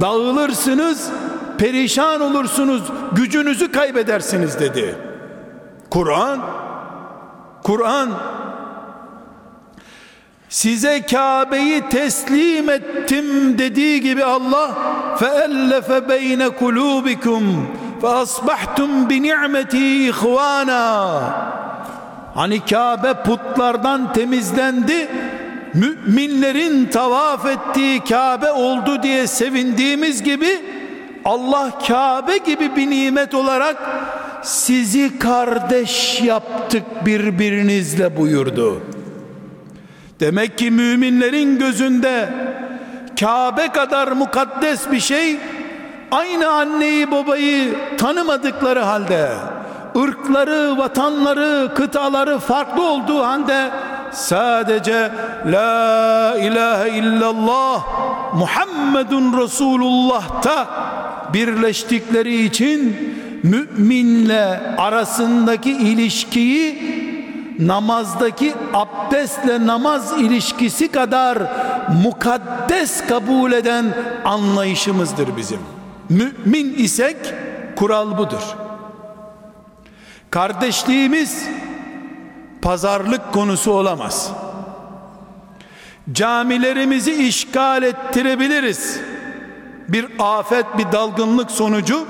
dağılırsınız 0.00 1.10
perişan 1.58 2.20
olursunuz 2.20 2.82
gücünüzü 3.12 3.72
kaybedersiniz 3.72 4.60
dedi. 4.60 4.96
Kur'an 5.90 6.40
Kur'an 7.62 8.10
size 10.48 11.02
Kabe'yi 11.06 11.88
teslim 11.88 12.70
ettim 12.70 13.58
dediği 13.58 14.00
gibi 14.00 14.24
Allah 14.24 14.70
feellefe 15.18 16.08
beyne 16.08 16.48
kulubikum 16.48 17.68
fe 18.00 18.08
asbahtum 18.08 19.10
bi 19.10 19.22
ni'meti 19.22 20.08
ihvana 20.08 21.20
hani 22.34 22.64
Kabe 22.64 23.14
putlardan 23.14 24.12
temizlendi 24.12 25.08
müminlerin 25.74 26.86
tavaf 26.86 27.46
ettiği 27.46 28.04
Kabe 28.04 28.52
oldu 28.52 29.02
diye 29.02 29.26
sevindiğimiz 29.26 30.22
gibi 30.22 30.60
Allah 31.24 31.78
Kabe 31.88 32.38
gibi 32.38 32.76
bir 32.76 32.90
nimet 32.90 33.34
olarak 33.34 33.76
sizi 34.42 35.18
kardeş 35.18 36.20
yaptık 36.20 36.82
birbirinizle 37.06 38.16
buyurdu. 38.16 38.82
Demek 40.20 40.58
ki 40.58 40.70
müminlerin 40.70 41.58
gözünde 41.58 42.28
Kabe 43.20 43.68
kadar 43.68 44.12
mukaddes 44.12 44.90
bir 44.92 45.00
şey 45.00 45.36
aynı 46.10 46.48
anneyi 46.48 47.10
babayı 47.10 47.74
tanımadıkları 47.98 48.80
halde 48.80 49.30
ırkları, 49.96 50.78
vatanları, 50.78 51.74
kıtaları 51.74 52.38
farklı 52.38 52.82
olduğu 52.82 53.22
halde 53.22 53.70
sadece 54.14 55.12
La 55.46 56.36
ilahe 56.38 56.98
illallah 56.98 57.84
Muhammedun 58.34 59.40
Resulullah'ta 59.42 60.68
birleştikleri 61.34 62.44
için 62.44 62.96
müminle 63.42 64.74
arasındaki 64.78 65.70
ilişkiyi 65.70 66.94
namazdaki 67.58 68.54
abdestle 68.74 69.66
namaz 69.66 70.12
ilişkisi 70.18 70.88
kadar 70.92 71.38
mukaddes 72.02 73.06
kabul 73.06 73.52
eden 73.52 73.84
anlayışımızdır 74.24 75.36
bizim. 75.36 75.60
Mümin 76.08 76.74
isek 76.74 77.16
kural 77.76 78.18
budur. 78.18 78.42
Kardeşliğimiz 80.30 81.48
pazarlık 82.64 83.32
konusu 83.32 83.72
olamaz. 83.72 84.32
Camilerimizi 86.12 87.26
işgal 87.26 87.82
ettirebiliriz. 87.82 89.00
Bir 89.88 90.06
afet, 90.18 90.78
bir 90.78 90.92
dalgınlık 90.92 91.50
sonucu 91.50 92.06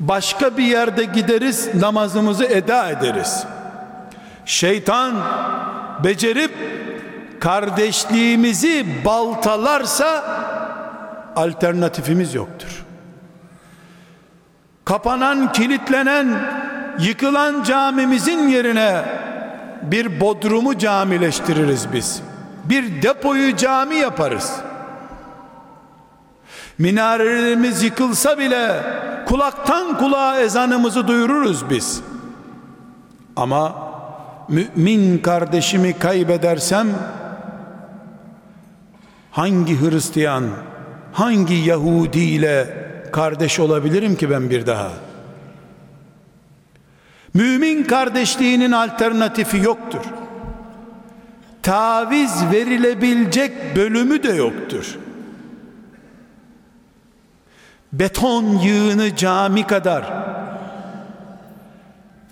başka 0.00 0.56
bir 0.56 0.64
yerde 0.64 1.04
gideriz, 1.04 1.74
namazımızı 1.74 2.44
eda 2.44 2.90
ederiz. 2.90 3.44
Şeytan 4.46 5.14
becerip 6.04 6.52
kardeşliğimizi 7.40 8.86
baltalarsa 9.04 10.24
alternatifimiz 11.36 12.34
yoktur. 12.34 12.84
Kapanan, 14.84 15.52
kilitlenen, 15.52 16.40
yıkılan 16.98 17.62
camimizin 17.62 18.48
yerine 18.48 19.04
bir 19.82 20.20
bodrumu 20.20 20.78
camileştiririz 20.78 21.92
biz. 21.92 22.22
Bir 22.64 23.02
depoyu 23.02 23.56
cami 23.56 23.96
yaparız. 23.96 24.52
Minarelerimiz 26.78 27.82
yıkılsa 27.82 28.38
bile 28.38 28.82
kulaktan 29.26 29.98
kulağa 29.98 30.40
ezanımızı 30.40 31.08
duyururuz 31.08 31.70
biz. 31.70 32.02
Ama 33.36 33.74
mümin 34.48 35.18
kardeşimi 35.18 35.98
kaybedersem 35.98 36.86
hangi 39.30 39.80
Hristiyan, 39.80 40.44
hangi 41.12 41.54
Yahudi 41.54 42.20
ile 42.20 42.84
kardeş 43.12 43.60
olabilirim 43.60 44.16
ki 44.16 44.30
ben 44.30 44.50
bir 44.50 44.66
daha? 44.66 44.88
Mümin 47.34 47.84
kardeşliğinin 47.84 48.72
alternatifi 48.72 49.58
yoktur. 49.58 50.00
Taviz 51.62 52.44
verilebilecek 52.52 53.76
bölümü 53.76 54.22
de 54.22 54.32
yoktur. 54.32 54.98
Beton 57.92 58.44
yığını 58.44 59.16
cami 59.16 59.66
kadar 59.66 60.12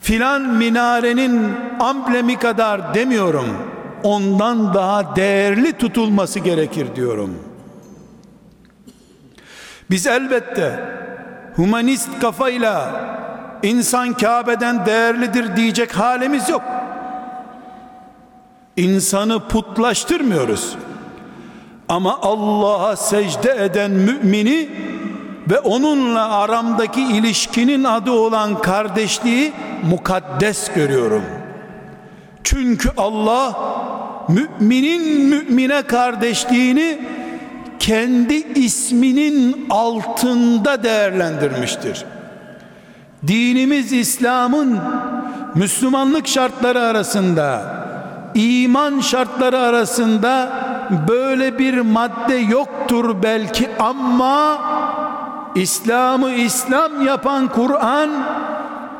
filan 0.01 0.43
minarenin 0.43 1.53
amblemi 1.81 2.39
kadar 2.39 2.95
demiyorum. 2.95 3.57
Ondan 4.03 4.75
daha 4.75 5.17
değerli 5.17 5.73
tutulması 5.73 6.39
gerekir 6.39 6.97
diyorum. 6.97 7.39
Biz 9.91 10.07
elbette 10.07 10.81
humanist 11.57 12.21
kafayla 12.21 12.93
insan 13.63 14.15
Kabe'den 14.15 14.87
değerlidir 14.87 15.57
diyecek 15.57 15.99
halimiz 15.99 16.49
yok. 16.49 16.63
insanı 18.77 19.49
putlaştırmıyoruz. 19.49 20.77
Ama 21.89 22.19
Allah'a 22.23 22.97
secde 22.97 23.65
eden 23.65 23.91
mümini 23.91 24.69
ve 25.51 25.59
onunla 25.59 26.33
aramdaki 26.33 27.03
ilişkinin 27.03 27.85
adı 27.85 28.11
olan 28.11 28.61
kardeşliği 28.61 29.53
mukaddes 29.91 30.73
görüyorum. 30.75 31.23
Çünkü 32.45 32.91
Allah 32.97 33.59
müminin 34.29 35.29
mümine 35.29 35.83
kardeşliğini 35.83 36.99
kendi 37.79 38.35
isminin 38.35 39.67
altında 39.71 40.83
değerlendirmiştir. 40.83 42.05
Dinimiz 43.27 43.93
İslam'ın 43.93 44.79
Müslümanlık 45.55 46.29
şartları 46.29 46.81
arasında 46.81 47.63
iman 48.35 49.01
şartları 49.01 49.59
arasında 49.59 50.53
böyle 51.09 51.59
bir 51.59 51.81
madde 51.81 52.35
yoktur 52.35 53.23
belki 53.23 53.71
ama 53.79 54.59
İslam'ı 55.55 56.33
İslam 56.33 57.07
yapan 57.07 57.49
Kur'an 57.49 58.11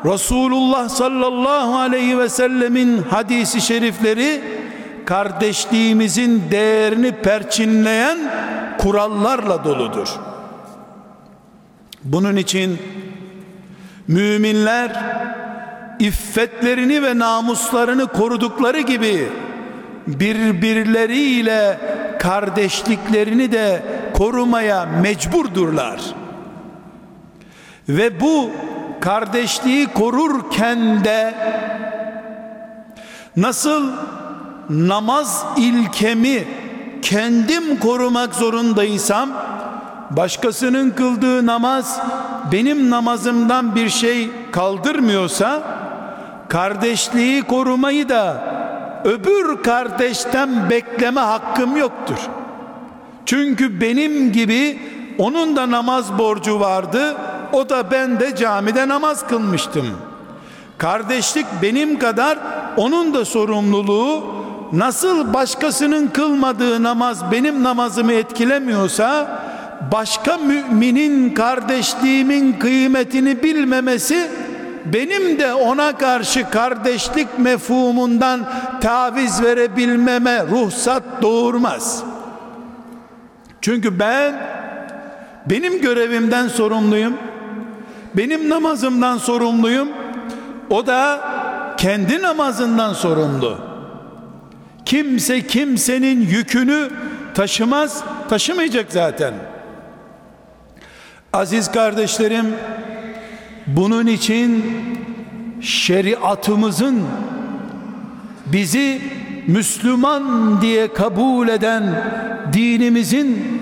Resulullah 0.05 0.89
sallallahu 0.89 1.75
aleyhi 1.77 2.19
ve 2.19 2.29
sellemin 2.29 3.01
hadisi 3.01 3.61
şerifleri 3.61 4.41
kardeşliğimizin 5.05 6.43
değerini 6.51 7.11
perçinleyen 7.11 8.17
kurallarla 8.77 9.63
doludur. 9.63 10.07
Bunun 12.03 12.35
için 12.35 12.79
müminler 14.07 15.15
iffetlerini 15.99 17.03
ve 17.03 17.19
namuslarını 17.19 18.07
korudukları 18.07 18.79
gibi 18.79 19.29
birbirleriyle 20.07 21.79
kardeşliklerini 22.19 23.51
de 23.51 23.83
korumaya 24.13 24.85
mecburdurlar. 24.85 26.01
Ve 27.89 28.21
bu 28.21 28.51
kardeşliği 29.01 29.87
korurken 29.87 31.03
de 31.03 31.33
nasıl 33.37 33.91
namaz 34.69 35.45
ilkemi 35.57 36.43
kendim 37.01 37.79
korumak 37.79 38.35
zorundaysam 38.35 39.29
başkasının 40.09 40.89
kıldığı 40.89 41.45
namaz 41.45 41.99
benim 42.51 42.89
namazımdan 42.89 43.75
bir 43.75 43.89
şey 43.89 44.29
kaldırmıyorsa 44.51 45.61
kardeşliği 46.49 47.41
korumayı 47.41 48.09
da 48.09 48.43
öbür 49.03 49.63
kardeşten 49.63 50.69
bekleme 50.69 51.21
hakkım 51.21 51.77
yoktur. 51.77 52.17
Çünkü 53.25 53.81
benim 53.81 54.31
gibi 54.31 54.79
onun 55.17 55.55
da 55.55 55.71
namaz 55.71 56.19
borcu 56.19 56.59
vardı. 56.59 57.15
O 57.53 57.69
da 57.69 57.91
ben 57.91 58.19
de 58.19 58.35
camide 58.35 58.87
namaz 58.87 59.27
kılmıştım. 59.27 59.85
Kardeşlik 60.77 61.45
benim 61.61 61.99
kadar 61.99 62.37
onun 62.77 63.13
da 63.13 63.25
sorumluluğu 63.25 64.23
nasıl 64.71 65.33
başkasının 65.33 66.07
kılmadığı 66.07 66.83
namaz 66.83 67.31
benim 67.31 67.63
namazımı 67.63 68.13
etkilemiyorsa 68.13 69.39
başka 69.91 70.37
müminin 70.37 71.33
kardeşliğimin 71.33 72.53
kıymetini 72.53 73.43
bilmemesi 73.43 74.29
benim 74.85 75.39
de 75.39 75.53
ona 75.53 75.97
karşı 75.97 76.49
kardeşlik 76.49 77.39
mefhumundan 77.39 78.49
taviz 78.81 79.43
verebilmeme 79.43 80.45
ruhsat 80.47 81.03
doğurmaz. 81.21 82.03
Çünkü 83.61 83.99
ben 83.99 84.41
benim 85.45 85.81
görevimden 85.81 86.47
sorumluyum. 86.47 87.13
Benim 88.13 88.49
namazımdan 88.49 89.17
sorumluyum. 89.17 89.89
O 90.69 90.87
da 90.87 91.21
kendi 91.77 92.21
namazından 92.21 92.93
sorumlu. 92.93 93.57
Kimse 94.85 95.47
kimsenin 95.47 96.21
yükünü 96.21 96.89
taşımaz, 97.33 98.03
taşımayacak 98.29 98.85
zaten. 98.89 99.33
Aziz 101.33 101.71
kardeşlerim, 101.71 102.45
bunun 103.67 104.07
için 104.07 104.65
şeriatımızın 105.61 107.01
bizi 108.45 109.01
Müslüman 109.47 110.61
diye 110.61 110.93
kabul 110.93 111.47
eden 111.47 111.83
dinimizin 112.53 113.61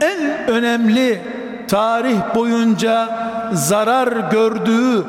en 0.00 0.48
önemli 0.48 1.22
tarih 1.68 2.34
boyunca 2.34 3.08
zarar 3.52 4.30
gördüğü 4.30 5.04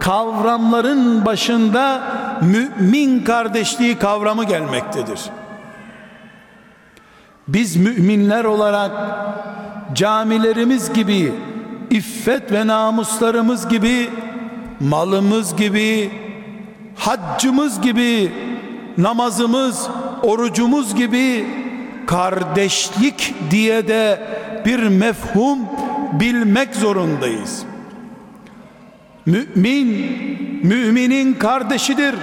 kavramların 0.00 1.24
başında 1.24 2.02
mümin 2.42 3.24
kardeşliği 3.24 3.98
kavramı 3.98 4.44
gelmektedir. 4.44 5.20
Biz 7.48 7.76
müminler 7.76 8.44
olarak 8.44 8.90
camilerimiz 9.94 10.92
gibi 10.92 11.32
iffet 11.90 12.52
ve 12.52 12.66
namuslarımız 12.66 13.68
gibi 13.68 14.10
malımız 14.80 15.56
gibi 15.56 16.10
haccımız 16.96 17.80
gibi 17.80 18.32
namazımız 18.98 19.88
orucumuz 20.22 20.94
gibi 20.94 21.46
kardeşlik 22.06 23.34
diye 23.50 23.88
de 23.88 24.20
bir 24.64 24.82
mefhum 24.82 25.58
bilmek 26.12 26.74
zorundayız. 26.74 27.62
Mümin 29.26 29.88
müminin 30.62 31.34
kardeşidir 31.34 32.14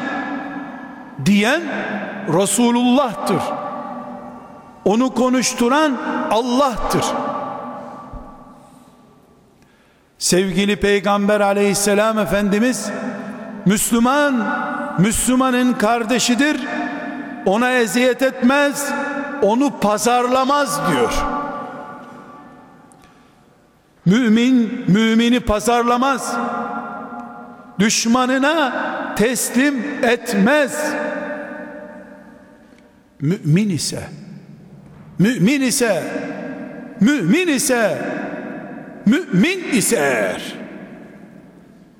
diyen 1.25 1.61
Resulullah'tır. 2.27 3.62
Onu 4.85 5.13
konuşturan 5.13 5.97
Allah'tır. 6.31 7.05
Sevgili 10.17 10.75
Peygamber 10.75 11.41
aleyhisselam 11.41 12.19
Efendimiz 12.19 12.89
Müslüman 13.65 14.47
Müslümanın 14.99 15.73
kardeşidir. 15.73 16.67
Ona 17.45 17.71
eziyet 17.71 18.21
etmez 18.21 18.93
onu 19.41 19.79
pazarlamaz 19.79 20.79
diyor. 20.91 21.13
Mümin 24.05 24.85
mümini 24.87 25.39
pazarlamaz. 25.39 26.35
Düşmanına 27.79 28.73
teslim 29.15 29.83
etmez. 30.03 30.93
Mümin 33.21 33.69
ise 33.69 34.09
mümin 35.19 35.61
ise 35.61 36.03
mümin 36.99 37.47
ise 37.47 37.97
mümin 39.05 39.63
ise 39.71 39.95
eğer. 39.95 40.55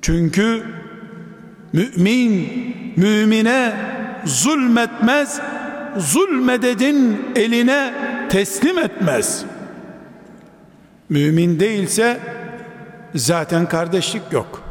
Çünkü 0.01 0.63
mümin 1.73 2.49
mümine 2.97 3.73
zulmetmez 4.25 5.41
zulmededin 5.97 7.25
eline 7.35 7.93
teslim 8.29 8.79
etmez. 8.79 9.45
Mümin 11.09 11.59
değilse 11.59 12.19
zaten 13.15 13.69
kardeşlik 13.69 14.23
yok. 14.31 14.63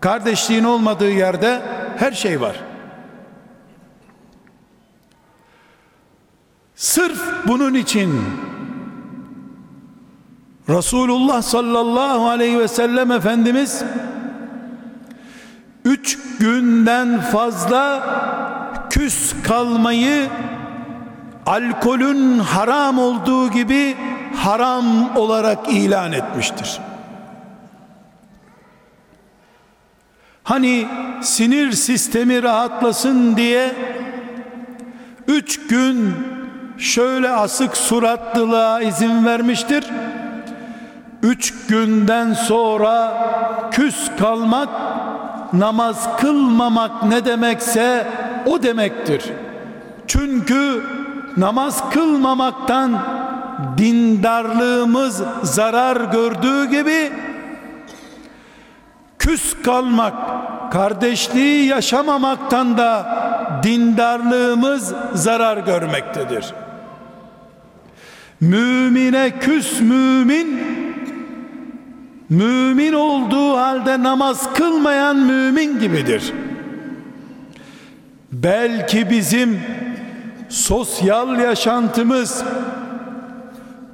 Kardeşliğin 0.00 0.64
olmadığı 0.64 1.10
yerde 1.10 1.62
her 1.96 2.12
şey 2.12 2.40
var 2.40 2.69
sırf 6.80 7.20
bunun 7.46 7.74
için 7.74 8.22
Resulullah 10.68 11.42
sallallahu 11.42 12.28
aleyhi 12.28 12.58
ve 12.58 12.68
sellem 12.68 13.12
Efendimiz 13.12 13.84
üç 15.84 16.18
günden 16.38 17.20
fazla 17.20 18.04
küs 18.90 19.34
kalmayı 19.42 20.28
alkolün 21.46 22.38
haram 22.38 22.98
olduğu 22.98 23.50
gibi 23.50 23.96
haram 24.36 25.16
olarak 25.16 25.68
ilan 25.68 26.12
etmiştir. 26.12 26.80
Hani 30.42 30.88
sinir 31.22 31.72
sistemi 31.72 32.42
rahatlasın 32.42 33.36
diye 33.36 33.74
üç 35.28 35.66
gün 35.66 36.14
şöyle 36.80 37.30
asık 37.30 37.76
suratlılığa 37.76 38.80
izin 38.80 39.26
vermiştir 39.26 39.84
üç 41.22 41.66
günden 41.66 42.32
sonra 42.32 43.12
küs 43.70 44.10
kalmak 44.18 44.68
namaz 45.52 46.16
kılmamak 46.16 47.02
ne 47.02 47.24
demekse 47.24 48.06
o 48.46 48.62
demektir 48.62 49.24
Çünkü 50.06 50.82
namaz 51.36 51.90
kılmamaktan 51.90 52.98
dindarlığımız 53.78 55.22
zarar 55.42 55.96
gördüğü 55.96 56.70
gibi 56.70 57.12
küs 59.18 59.62
kalmak, 59.62 60.14
kardeşliği 60.72 61.66
yaşamamaktan 61.66 62.78
da 62.78 63.16
dindarlığımız 63.62 64.94
zarar 65.14 65.56
görmektedir. 65.56 66.54
Mümine 68.40 69.38
küs 69.40 69.80
mümin 69.80 70.60
mümin 72.30 72.92
olduğu 72.92 73.56
halde 73.56 74.02
namaz 74.02 74.54
kılmayan 74.54 75.16
mümin 75.16 75.80
gibidir. 75.80 76.32
Belki 78.32 79.10
bizim 79.10 79.60
sosyal 80.48 81.38
yaşantımız 81.38 82.44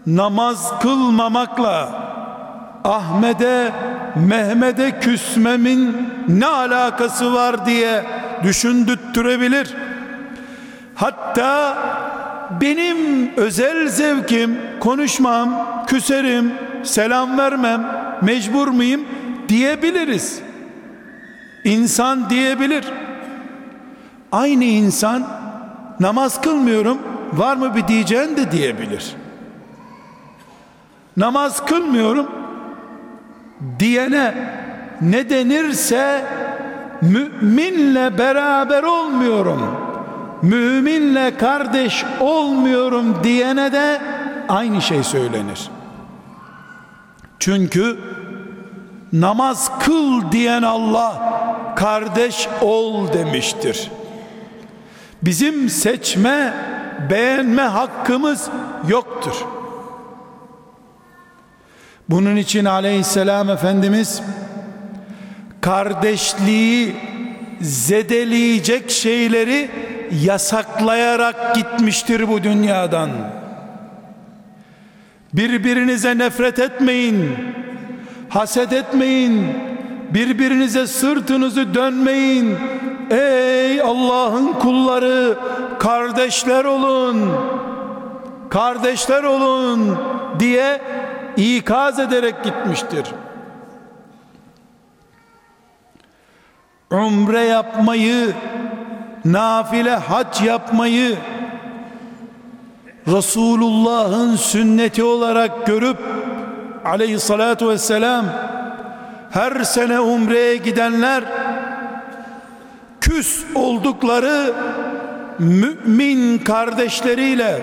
namaz 0.07 0.81
kılmamakla 0.81 2.07
Ahmet'e 2.85 3.73
Mehmet'e 4.17 5.01
küsmemin 5.01 6.11
ne 6.29 6.47
alakası 6.47 7.35
var 7.35 7.67
diye 7.67 8.05
düşündürtürebilir. 8.43 9.75
Hatta 10.95 11.77
benim 12.61 13.31
özel 13.37 13.89
zevkim 13.89 14.59
konuşmam, 14.81 15.67
küserim, 15.87 16.53
selam 16.83 17.39
vermem, 17.39 17.87
mecbur 18.23 18.69
muyum 18.69 19.01
diyebiliriz. 19.49 20.41
İnsan 21.65 22.31
diyebilir. 22.31 22.85
Aynı 24.33 24.65
insan 24.65 25.27
namaz 26.01 26.41
kılmıyorum 26.41 26.99
var 27.33 27.57
mı 27.57 27.75
bir 27.75 27.89
diyeceğin 27.89 28.37
de 28.37 28.53
diyebilir. 28.53 29.13
Namaz 31.17 31.67
kılmıyorum 31.67 32.31
diyene 33.79 34.35
ne 35.01 35.31
denirse 35.31 36.25
müminle 37.03 38.19
beraber 38.19 38.83
olmuyorum 38.83 39.86
müminle 40.47 41.37
kardeş 41.37 42.05
olmuyorum 42.21 43.25
diyene 43.25 43.73
de 43.73 44.01
aynı 44.49 44.83
şey 44.83 45.03
söylenir. 45.05 45.71
Çünkü 47.39 47.99
namaz 49.13 49.71
kıl 49.79 50.33
diyen 50.33 50.63
Allah 50.63 51.23
kardeş 51.77 52.49
ol 52.61 53.13
demiştir. 53.13 53.91
Bizim 55.23 55.69
seçme 55.69 56.55
beğenme 57.11 57.63
hakkımız 57.63 58.49
yoktur. 58.89 59.35
Bunun 62.09 62.37
için 62.37 62.65
aleyhisselam 62.65 63.51
Efendimiz 63.51 64.23
kardeşliği 65.61 66.97
zedeleyecek 67.61 68.91
şeyleri 68.91 69.71
yasaklayarak 70.13 71.55
gitmiştir 71.55 72.29
bu 72.29 72.43
dünyadan. 72.43 73.11
Birbirinize 75.33 76.19
nefret 76.19 76.59
etmeyin, 76.59 77.37
haset 78.29 78.73
etmeyin, 78.73 79.47
birbirinize 80.11 80.87
sırtınızı 80.87 81.75
dönmeyin. 81.75 82.57
Ey 83.11 83.81
Allah'ın 83.81 84.53
kulları, 84.53 85.39
kardeşler 85.79 86.65
olun, 86.65 87.33
kardeşler 88.51 89.23
olun 89.23 89.99
diye 90.39 90.81
ikaz 91.37 91.99
ederek 91.99 92.45
gitmiştir. 92.45 93.05
Umre 96.91 97.41
yapmayı, 97.41 98.35
nafile 99.33 99.97
hac 99.97 100.43
yapmayı 100.43 101.17
Resulullah'ın 103.09 104.37
sünneti 104.37 105.03
olarak 105.03 105.67
görüp 105.67 105.99
aleyhissalatu 106.85 107.69
vesselam 107.69 108.25
her 109.31 109.65
sene 109.65 110.01
umreye 110.01 110.57
gidenler 110.57 111.25
küs 113.01 113.45
oldukları 113.55 114.53
mümin 115.39 116.39
kardeşleriyle 116.39 117.61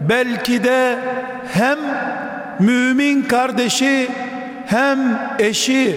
belki 0.00 0.64
de 0.64 0.98
hem 1.52 1.78
mümin 2.60 3.22
kardeşi 3.22 4.08
hem 4.66 4.98
eşi 5.38 5.96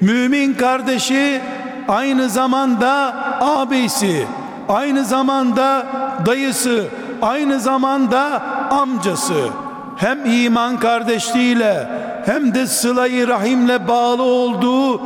mümin 0.00 0.54
kardeşi 0.54 1.40
aynı 1.88 2.28
zamanda 2.28 3.14
abisi 3.40 4.26
aynı 4.68 5.04
zamanda 5.04 5.86
dayısı 6.26 6.84
aynı 7.22 7.60
zamanda 7.60 8.42
amcası. 8.70 9.48
Hem 9.96 10.26
iman 10.26 10.78
kardeşliğiyle 10.78 11.88
hem 12.26 12.54
de 12.54 12.66
sılayı 12.66 13.28
rahimle 13.28 13.88
bağlı 13.88 14.22
olduğu 14.22 15.00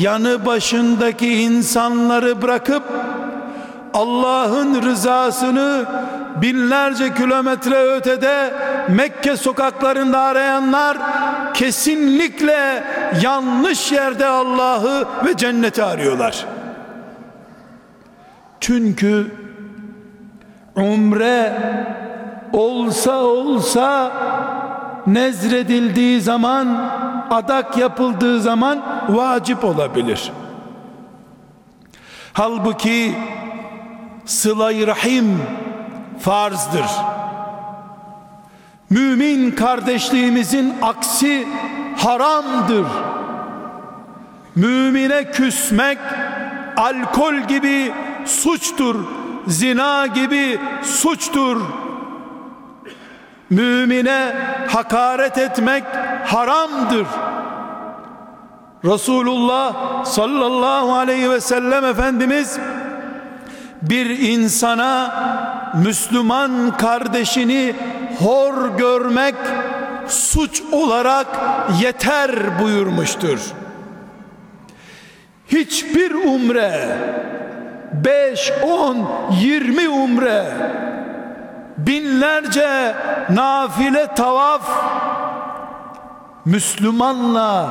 yanı 0.00 0.46
başındaki 0.46 1.42
insanları 1.42 2.42
bırakıp 2.42 2.82
Allah'ın 3.94 4.82
rızasını 4.82 5.84
binlerce 6.42 7.14
kilometre 7.14 7.94
ötede 7.96 8.54
Mekke 8.88 9.36
sokaklarında 9.36 10.20
arayanlar 10.20 10.98
kesinlikle 11.54 12.84
yanlış 13.22 13.92
yerde 13.92 14.26
Allah'ı 14.26 15.06
ve 15.26 15.36
cenneti 15.36 15.82
arıyorlar. 15.82 16.46
Çünkü 18.60 19.30
umre 20.76 21.58
olsa 22.52 23.16
olsa 23.16 24.12
nezredildiği 25.06 26.20
zaman 26.20 26.90
adak 27.30 27.76
yapıldığı 27.76 28.40
zaman 28.40 28.82
vacip 29.08 29.64
olabilir. 29.64 30.32
Halbuki 32.32 33.14
sıla 34.24 34.86
rahim 34.86 35.42
farzdır. 36.20 36.86
Mümin 38.90 39.50
kardeşliğimizin 39.50 40.74
aksi 40.82 41.48
haramdır. 41.96 42.86
Mümine 44.56 45.30
küsmek 45.30 45.98
alkol 46.76 47.34
gibi 47.34 47.92
suçtur. 48.26 48.96
Zina 49.46 50.06
gibi 50.06 50.58
suçtur. 50.82 51.60
Mümine 53.50 54.32
hakaret 54.68 55.38
etmek 55.38 55.84
haramdır. 56.26 57.06
Resulullah 58.84 60.04
sallallahu 60.04 60.94
aleyhi 60.94 61.30
ve 61.30 61.40
sellem 61.40 61.84
Efendimiz 61.84 62.58
bir 63.82 64.18
insana 64.18 65.14
Müslüman 65.84 66.76
kardeşini 66.76 67.74
hor 68.18 68.78
görmek 68.78 69.34
suç 70.08 70.62
olarak 70.72 71.26
yeter 71.82 72.60
buyurmuştur. 72.62 73.38
Hiçbir 75.48 76.10
umre 76.10 76.98
5, 77.92 78.52
10, 78.62 79.08
20 79.40 79.88
umre 79.88 80.44
binlerce 81.78 82.94
nafile 83.30 84.06
tavaf 84.14 84.70
Müslümanla 86.44 87.70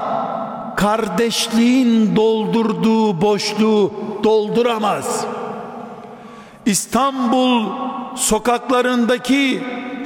kardeşliğin 0.76 2.15
doldurduğu 2.15 3.22
boşluğu 3.22 3.93
dolduramaz. 4.24 5.26
İstanbul 6.65 7.65
sokaklarındaki 8.15 9.63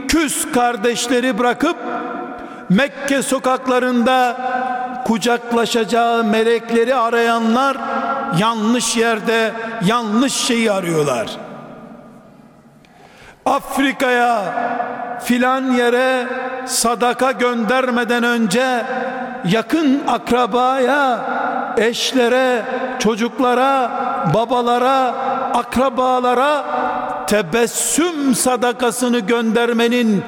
küs 0.07 0.51
kardeşleri 0.51 1.37
bırakıp 1.37 1.77
Mekke 2.69 3.21
sokaklarında 3.21 4.37
kucaklaşacağı 5.05 6.23
melekleri 6.23 6.95
arayanlar 6.95 7.77
yanlış 8.39 8.97
yerde 8.97 9.51
yanlış 9.85 10.33
şeyi 10.33 10.71
arıyorlar. 10.71 11.27
Afrika'ya 13.45 14.41
filan 15.23 15.71
yere 15.71 16.27
sadaka 16.65 17.31
göndermeden 17.31 18.23
önce 18.23 18.85
yakın 19.45 20.01
akrabaya, 20.07 21.19
eşlere, 21.77 22.61
çocuklara, 22.99 23.91
babalara, 24.33 25.15
akrabalara 25.53 26.65
tebessüm 27.27 28.35
sadakasını 28.35 29.19
göndermenin 29.19 30.23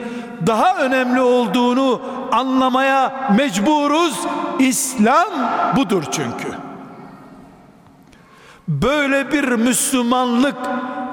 daha 0.47 0.77
önemli 0.77 1.21
olduğunu 1.21 2.01
anlamaya 2.31 3.29
mecburuz. 3.37 4.19
İslam 4.59 5.29
budur 5.75 6.03
çünkü. 6.11 6.47
Böyle 8.67 9.31
bir 9.31 9.43
Müslümanlık 9.43 10.57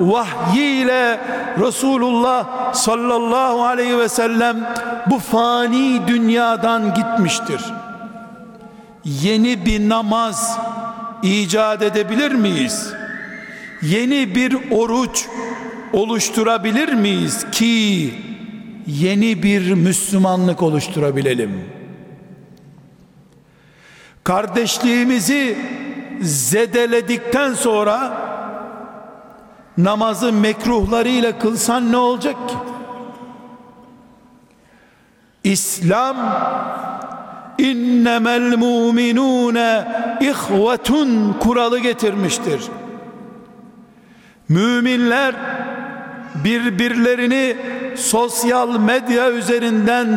vahyiyle 0.00 1.20
Resulullah 1.60 2.74
sallallahu 2.74 3.64
aleyhi 3.64 3.98
ve 3.98 4.08
sellem 4.08 4.74
bu 5.06 5.18
fani 5.18 6.06
dünyadan 6.06 6.94
gitmiştir. 6.94 7.60
Yeni 9.04 9.66
bir 9.66 9.88
namaz 9.88 10.58
icat 11.22 11.82
edebilir 11.82 12.32
miyiz? 12.32 12.92
Yeni 13.82 14.34
bir 14.34 14.70
oruç 14.70 15.26
oluşturabilir 15.92 16.92
miyiz 16.92 17.46
ki 17.52 18.14
yeni 18.86 19.42
bir 19.42 19.74
Müslümanlık 19.74 20.62
oluşturabilelim? 20.62 21.64
Kardeşliğimizi 24.24 25.58
zedeledikten 26.20 27.54
sonra 27.54 28.12
namazı 29.78 30.32
mekruhlarıyla 30.32 31.38
kılsan 31.38 31.92
ne 31.92 31.96
olacak 31.96 32.48
ki? 32.48 32.54
İslam 35.44 36.16
innemel 37.58 38.56
mu'minune 38.56 39.88
ihvetun 40.20 41.36
kuralı 41.40 41.78
getirmiştir. 41.78 42.60
Müminler 44.48 45.34
birbirlerini 46.44 47.56
sosyal 47.96 48.80
medya 48.80 49.30
üzerinden 49.30 50.08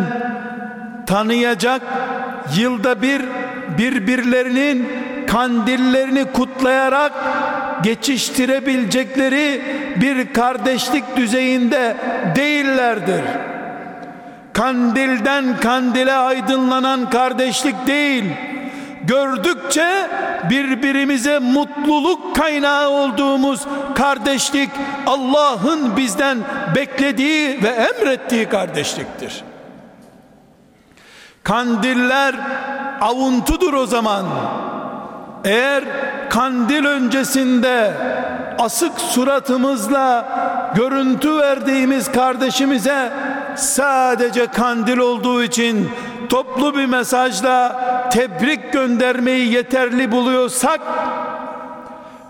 tanıyacak 1.06 1.82
yılda 2.58 3.02
bir 3.02 3.22
birbirlerinin 3.78 4.88
kandillerini 5.28 6.26
kutlayarak 6.26 7.12
geçiştirebilecekleri 7.84 9.62
bir 10.02 10.34
kardeşlik 10.34 11.18
düzeyinde 11.18 11.98
değillerdir. 12.36 13.22
Kandilden 14.54 15.58
kandile 15.62 16.14
aydınlanan 16.14 17.10
kardeşlik 17.10 17.88
değil. 17.88 18.24
Gördükçe 19.10 20.10
birbirimize 20.50 21.40
mutluluk 21.40 22.36
kaynağı 22.36 22.90
olduğumuz 22.90 23.62
kardeşlik 23.96 24.70
Allah'ın 25.06 25.98
bizden 25.98 26.38
beklediği 26.76 27.64
ve 27.64 27.68
emrettiği 27.68 28.50
kardeşliktir. 28.50 29.44
Kandiller 31.44 32.36
avuntudur 33.02 33.74
o 33.74 33.86
zaman. 33.86 34.26
Eğer 35.44 35.84
kandil 36.30 36.86
öncesinde 36.86 37.94
asık 38.60 39.00
suratımızla 39.00 40.26
görüntü 40.76 41.38
verdiğimiz 41.38 42.12
kardeşimize 42.12 43.12
sadece 43.60 44.48
kandil 44.48 44.98
olduğu 44.98 45.44
için 45.44 45.92
toplu 46.30 46.76
bir 46.76 46.86
mesajla 46.86 47.80
tebrik 48.10 48.74
göndermeyi 48.74 49.54
yeterli 49.54 50.12
buluyorsak 50.12 50.82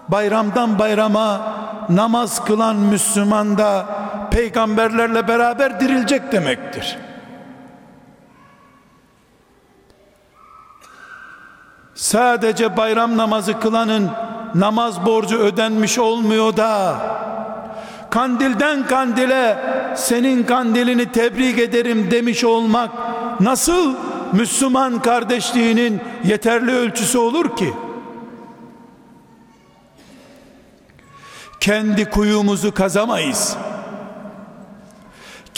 bayramdan 0.07 0.79
bayrama 0.79 1.41
namaz 1.89 2.45
kılan 2.45 2.75
Müslüman 2.75 3.57
da 3.57 3.85
peygamberlerle 4.31 5.27
beraber 5.27 5.79
dirilecek 5.79 6.31
demektir. 6.31 6.97
Sadece 11.95 12.77
bayram 12.77 13.17
namazı 13.17 13.59
kılanın 13.59 14.09
namaz 14.55 15.05
borcu 15.05 15.37
ödenmiş 15.37 15.99
olmuyor 15.99 16.57
da 16.57 16.95
kandilden 18.11 18.87
kandile 18.87 19.57
senin 19.95 20.43
kandilini 20.43 21.11
tebrik 21.11 21.59
ederim 21.59 22.11
demiş 22.11 22.43
olmak 22.43 22.91
nasıl 23.39 23.95
Müslüman 24.33 25.01
kardeşliğinin 25.01 26.01
yeterli 26.23 26.71
ölçüsü 26.71 27.17
olur 27.17 27.57
ki? 27.57 27.73
Kendi 31.59 32.09
kuyumuzu 32.09 32.73
kazamayız. 32.73 33.57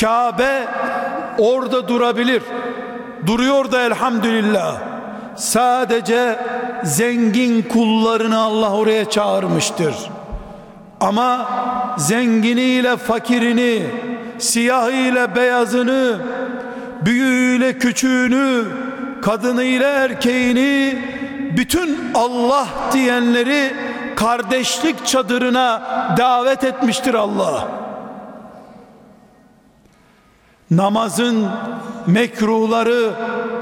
Kabe 0.02 0.68
orada 1.38 1.88
durabilir. 1.88 2.44
Duruyor 3.26 3.72
da 3.72 3.82
elhamdülillah. 3.82 4.82
Sadece 5.36 6.40
zengin 6.84 7.62
kullarını 7.62 8.40
Allah 8.40 8.74
oraya 8.74 9.10
çağırmıştır. 9.10 9.96
Ama 11.02 11.50
zenginiyle 11.98 12.98
fakirini, 12.98 13.84
siyahıyla 14.40 15.36
beyazını, 15.36 16.18
büyüğüyle 17.06 17.78
küçüğünü, 17.78 18.66
kadınıyla 19.22 19.90
erkeğini, 19.90 21.00
bütün 21.58 22.00
Allah 22.16 22.68
diyenleri 22.94 23.74
kardeşlik 24.16 25.06
çadırına 25.06 25.82
davet 26.18 26.64
etmiştir 26.64 27.14
Allah. 27.14 27.68
Namazın 30.72 31.48
mekruhları, 32.08 33.12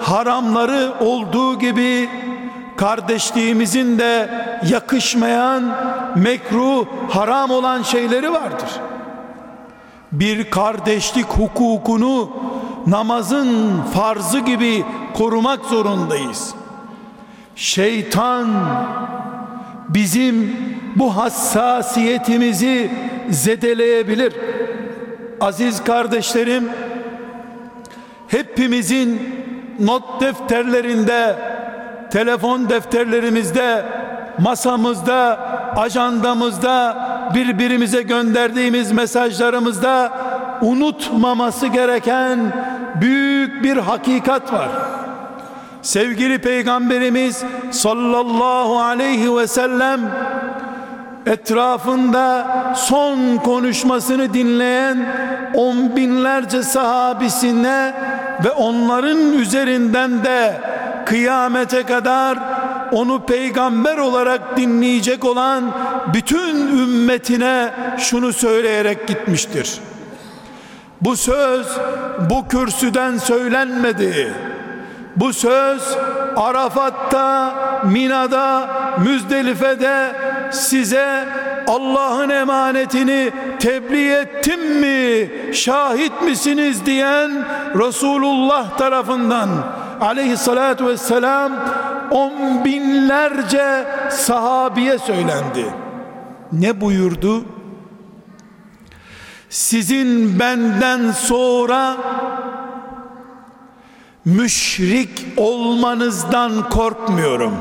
haramları 0.01 0.93
olduğu 0.99 1.59
gibi 1.59 2.09
kardeşliğimizin 2.79 3.99
de 3.99 4.29
yakışmayan, 4.69 5.75
mekruh, 6.15 6.85
haram 7.09 7.51
olan 7.51 7.81
şeyleri 7.81 8.33
vardır. 8.33 8.69
Bir 10.11 10.49
kardeşlik 10.49 11.25
hukukunu 11.25 12.29
namazın 12.87 13.81
farzı 13.93 14.39
gibi 14.39 14.85
korumak 15.13 15.65
zorundayız. 15.65 16.53
Şeytan 17.55 18.47
bizim 19.89 20.55
bu 20.95 21.17
hassasiyetimizi 21.17 22.91
zedeleyebilir. 23.29 24.33
Aziz 25.41 25.83
kardeşlerim, 25.83 26.69
hepimizin 28.27 29.21
not 29.79 30.21
defterlerinde, 30.21 31.35
telefon 32.11 32.69
defterlerimizde, 32.69 33.85
masamızda, 34.39 35.39
ajandamızda, 35.75 36.97
birbirimize 37.35 38.01
gönderdiğimiz 38.01 38.91
mesajlarımızda 38.91 40.11
unutmaması 40.61 41.67
gereken 41.67 42.39
büyük 43.01 43.63
bir 43.63 43.77
hakikat 43.77 44.53
var. 44.53 44.69
Sevgili 45.81 46.37
Peygamberimiz 46.37 47.43
sallallahu 47.71 48.79
aleyhi 48.79 49.37
ve 49.37 49.47
sellem 49.47 49.99
etrafında 51.25 52.47
son 52.75 53.37
konuşmasını 53.37 54.33
dinleyen 54.33 55.05
on 55.53 55.95
binlerce 55.95 56.63
sahabisine 56.63 57.93
ve 58.45 58.51
onların 58.51 59.33
üzerinden 59.33 60.23
de 60.23 60.53
kıyamete 61.05 61.83
kadar 61.83 62.37
onu 62.91 63.25
peygamber 63.25 63.97
olarak 63.97 64.57
dinleyecek 64.57 65.25
olan 65.25 65.71
bütün 66.13 66.77
ümmetine 66.77 67.73
şunu 67.97 68.33
söyleyerek 68.33 69.07
gitmiştir. 69.07 69.79
Bu 71.01 71.17
söz 71.17 71.67
bu 72.29 72.47
kürsüden 72.47 73.17
söylenmedi. 73.17 74.33
Bu 75.15 75.33
söz 75.33 75.97
Arafat'ta, 76.35 77.53
Mina'da, 77.83 78.69
Müzdelife'de 79.03 80.11
size 80.51 81.25
Allah'ın 81.69 82.29
emanetini 82.29 83.31
tebliğ 83.59 84.11
ettim 84.11 84.79
mi, 84.79 85.29
şahit 85.53 86.21
misiniz 86.21 86.85
diyen 86.85 87.31
Resulullah 87.75 88.77
tarafından 88.77 89.49
aleyhissalatü 90.01 90.85
vesselam 90.85 91.51
on 92.11 92.65
binlerce 92.65 93.85
sahabiye 94.09 94.97
söylendi. 94.97 95.65
Ne 96.51 96.81
buyurdu? 96.81 97.45
Sizin 99.49 100.39
benden 100.39 101.11
sonra 101.11 101.97
müşrik 104.25 105.25
olmanızdan 105.37 106.69
korkmuyorum. 106.69 107.53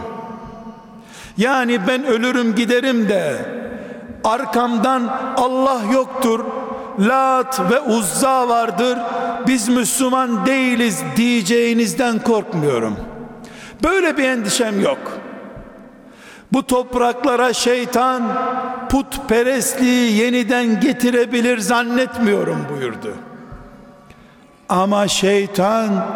Yani 1.36 1.80
ben 1.88 2.04
ölürüm 2.04 2.54
giderim 2.54 3.09
de 3.09 3.36
arkamdan 4.25 5.03
Allah 5.37 5.81
yoktur, 5.93 6.45
Lat 6.99 7.61
ve 7.71 7.81
Uzza 7.81 8.49
vardır. 8.49 8.99
Biz 9.47 9.69
Müslüman 9.69 10.47
değiliz 10.47 11.03
diyeceğinizden 11.16 12.19
korkmuyorum. 12.19 12.97
Böyle 13.85 14.16
bir 14.16 14.25
endişem 14.25 14.81
yok. 14.81 14.99
Bu 16.53 16.66
topraklara 16.66 17.53
şeytan 17.53 18.23
putperestliği 18.91 20.16
yeniden 20.16 20.81
getirebilir 20.81 21.59
zannetmiyorum 21.59 22.66
buyurdu. 22.71 23.14
Ama 24.69 25.09
şeytan 25.09 26.07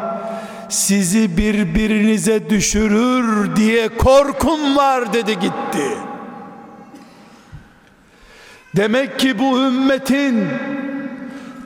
sizi 0.69 1.37
birbirinize 1.37 2.51
düşürür 2.51 3.57
diye 3.57 3.89
korkum 3.89 4.77
var 4.77 5.13
dedi 5.13 5.39
gitti. 5.39 5.99
Demek 8.77 9.18
ki 9.18 9.39
bu 9.39 9.59
ümmetin 9.59 10.49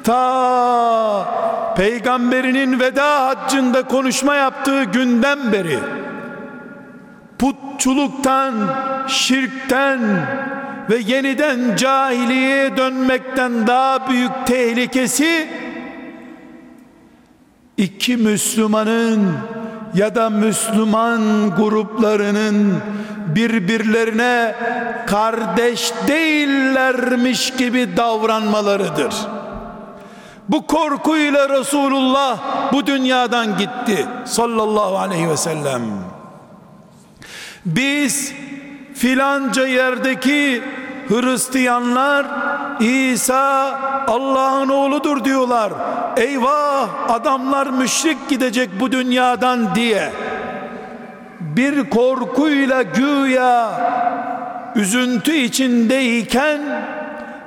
ta 0.05 1.75
peygamberinin 1.77 2.81
veda 2.81 3.27
haccında 3.27 3.83
konuşma 3.83 4.35
yaptığı 4.35 4.85
günden 4.85 5.53
beri 5.53 5.79
putçuluktan, 7.39 8.55
şirkten 9.09 10.01
ve 10.91 10.97
yeniden 10.97 11.77
cahiliyeye 11.77 12.77
dönmekten 12.77 13.67
daha 13.67 14.11
büyük 14.11 14.31
tehlikesi 14.47 15.49
iki 17.77 18.17
Müslümanın 18.17 19.33
ya 19.95 20.15
da 20.15 20.31
Müslüman 20.31 21.51
gruplarının 21.57 22.75
birbirlerine 23.27 24.55
kardeş 25.07 25.93
değillermiş 26.09 27.51
gibi 27.51 27.97
davranmalarıdır. 27.97 29.15
Bu 30.49 30.67
korkuyla 30.67 31.49
Resulullah 31.49 32.39
bu 32.73 32.87
dünyadan 32.87 33.59
gitti 33.59 34.07
sallallahu 34.25 34.99
aleyhi 34.99 35.31
ve 35.31 35.37
sellem. 35.37 35.83
Biz 37.67 38.33
filanca 38.95 39.67
yerdeki 39.67 40.63
Hristiyanlar 41.09 42.27
İsa 42.81 43.81
Allah'ın 44.09 44.69
oğludur 44.69 45.25
diyorlar. 45.25 45.73
Eyvah 46.17 46.89
adamlar 47.09 47.67
müşrik 47.67 48.29
gidecek 48.29 48.71
bu 48.81 48.93
dünyadan 48.93 49.75
diye 49.75 50.13
bir 51.57 51.91
korkuyla 51.91 52.83
güya 52.83 53.81
üzüntü 54.75 55.33
içindeyken 55.33 56.61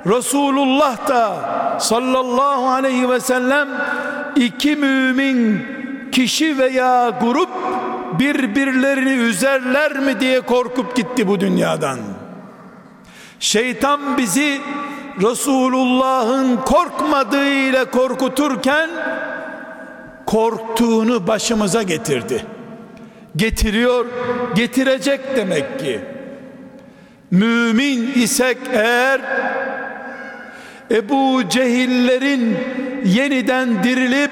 Resulullah 0.06 1.08
da 1.08 1.36
sallallahu 1.80 2.68
aleyhi 2.68 3.10
ve 3.10 3.20
sellem 3.20 3.68
iki 4.36 4.76
mümin 4.76 5.62
kişi 6.12 6.58
veya 6.58 7.10
grup 7.20 7.50
birbirlerini 8.18 9.10
üzerler 9.10 9.98
mi 9.98 10.20
diye 10.20 10.40
korkup 10.40 10.96
gitti 10.96 11.28
bu 11.28 11.40
dünyadan. 11.40 11.98
Şeytan 13.40 14.18
bizi 14.18 14.60
Resulullah'ın 15.22 16.56
korkmadığıyla 16.56 17.90
korkuturken 17.90 18.90
korktuğunu 20.26 21.26
başımıza 21.26 21.82
getirdi. 21.82 22.46
Getiriyor, 23.36 24.06
getirecek 24.54 25.20
demek 25.36 25.80
ki. 25.80 26.00
Mümin 27.30 28.12
isek 28.14 28.58
eğer 28.72 29.20
Ebu 30.90 31.48
Cehillerin 31.48 32.56
yeniden 33.04 33.84
dirilip 33.84 34.30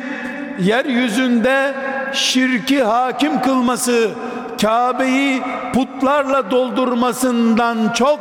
yeryüzünde 0.60 1.74
şirki 2.12 2.82
hakim 2.82 3.40
kılması, 3.40 4.10
Kabe'yi 4.60 5.42
putlarla 5.74 6.50
doldurmasından 6.50 7.92
çok 7.92 8.20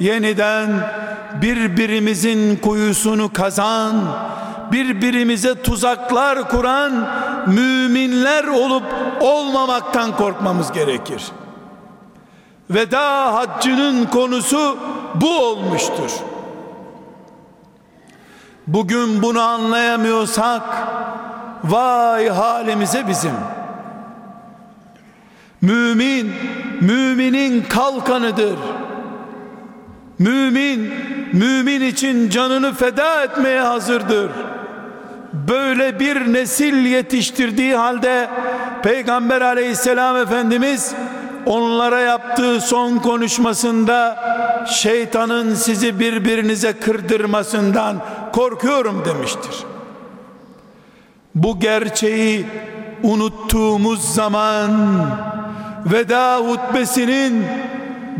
yeniden 0.00 0.70
birbirimizin 1.42 2.56
kuyusunu 2.56 3.32
kazan, 3.32 3.94
birbirimize 4.72 5.62
tuzaklar 5.62 6.48
kuran 6.48 7.08
müminler 7.46 8.44
olup 8.44 8.84
olmamaktan 9.20 10.16
korkmamız 10.16 10.72
gerekir. 10.72 11.22
Veda 12.70 13.34
haccının 13.34 14.06
konusu 14.06 14.78
bu 15.14 15.38
olmuştur. 15.38 16.10
Bugün 18.66 19.22
bunu 19.22 19.40
anlayamıyorsak 19.40 20.62
vay 21.64 22.28
halimize 22.28 23.08
bizim. 23.08 23.34
Mümin 25.60 26.34
müminin 26.80 27.62
kalkanıdır. 27.62 28.58
Mümin 30.18 30.92
mümin 31.32 31.80
için 31.80 32.30
canını 32.30 32.74
feda 32.74 33.24
etmeye 33.24 33.60
hazırdır. 33.60 34.30
Böyle 35.32 36.00
bir 36.00 36.32
nesil 36.32 36.86
yetiştirdiği 36.86 37.74
halde 37.74 38.30
Peygamber 38.82 39.40
aleyhisselam 39.40 40.16
Efendimiz 40.16 40.94
onlara 41.46 42.00
yaptığı 42.00 42.60
son 42.60 42.98
konuşmasında 42.98 44.16
şeytanın 44.66 45.54
sizi 45.54 46.00
birbirinize 46.00 46.72
kırdırmasından 46.72 47.96
korkuyorum 48.32 49.04
demiştir. 49.04 49.64
Bu 51.34 51.60
gerçeği 51.60 52.46
unuttuğumuz 53.02 54.14
zaman 54.14 54.70
veda 55.86 56.36
hutbesinin 56.36 57.44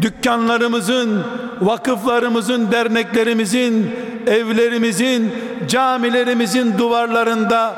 dükkanlarımızın, 0.03 1.25
vakıflarımızın, 1.61 2.73
derneklerimizin, 2.73 3.91
evlerimizin, 4.27 5.35
camilerimizin 5.69 6.79
duvarlarında 6.79 7.75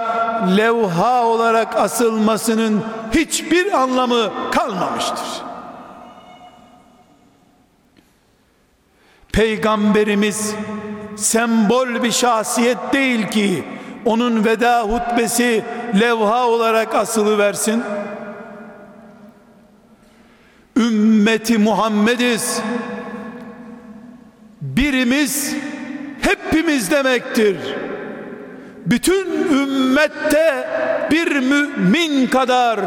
levha 0.57 1.25
olarak 1.25 1.77
asılmasının 1.77 2.83
hiçbir 3.15 3.73
anlamı 3.83 4.31
kalmamıştır. 4.53 5.43
Peygamberimiz 9.33 10.55
sembol 11.17 12.03
bir 12.03 12.13
şahsiyet 12.13 12.79
değil 12.93 13.29
ki 13.29 13.65
onun 14.05 14.45
veda 14.45 14.83
hutbesi 14.83 15.65
levha 16.01 16.47
olarak 16.47 16.95
asılı 16.95 17.39
versin. 17.39 17.83
Ümmeti 20.77 21.59
Muhammediz. 21.59 22.61
Birimiz 24.75 25.57
hepimiz 26.21 26.91
demektir. 26.91 27.57
Bütün 28.87 29.27
ümmette 29.53 30.69
bir 31.11 31.37
mümin 31.37 32.27
kadar 32.27 32.81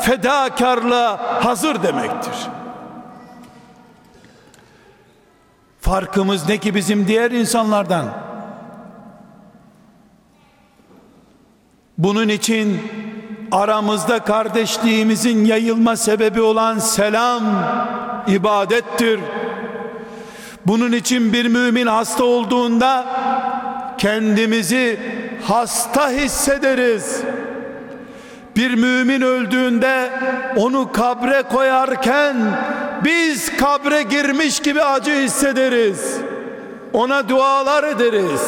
fedakarlığa 0.00 1.44
hazır 1.44 1.82
demektir. 1.82 2.32
Farkımız 5.80 6.48
ne 6.48 6.58
ki 6.58 6.74
bizim 6.74 7.08
diğer 7.08 7.30
insanlardan? 7.30 8.06
Bunun 11.98 12.28
için 12.28 12.80
aramızda 13.52 14.18
kardeşliğimizin 14.18 15.44
yayılma 15.44 15.96
sebebi 15.96 16.40
olan 16.40 16.78
selam 16.78 17.42
ibadettir. 18.26 19.20
Bunun 20.66 20.92
için 20.92 21.32
bir 21.32 21.46
mümin 21.46 21.86
hasta 21.86 22.24
olduğunda 22.24 23.06
kendimizi 23.98 25.00
hasta 25.42 26.10
hissederiz. 26.10 27.20
Bir 28.56 28.74
mümin 28.74 29.22
öldüğünde 29.22 30.10
onu 30.56 30.92
kabre 30.92 31.42
koyarken 31.42 32.36
biz 33.04 33.56
kabre 33.56 34.02
girmiş 34.02 34.60
gibi 34.60 34.82
acı 34.82 35.12
hissederiz. 35.12 36.16
Ona 36.92 37.28
dualar 37.28 37.84
ederiz. 37.84 38.42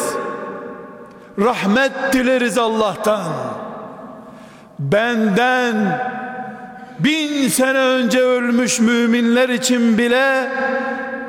Rahmet 1.38 1.92
dileriz 2.12 2.58
Allah'tan. 2.58 3.24
Benden 4.78 6.00
bin 6.98 7.48
sene 7.48 7.78
önce 7.78 8.20
ölmüş 8.20 8.80
müminler 8.80 9.48
için 9.48 9.98
bile 9.98 10.48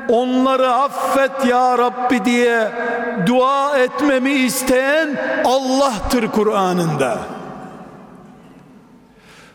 onları 0.08 0.72
affet 0.72 1.44
ya 1.46 1.78
Rabbi 1.78 2.24
diye 2.24 2.68
dua 3.26 3.78
etmemi 3.78 4.30
isteyen 4.30 5.08
Allah'tır 5.44 6.28
Kur'an'ında. 6.28 7.18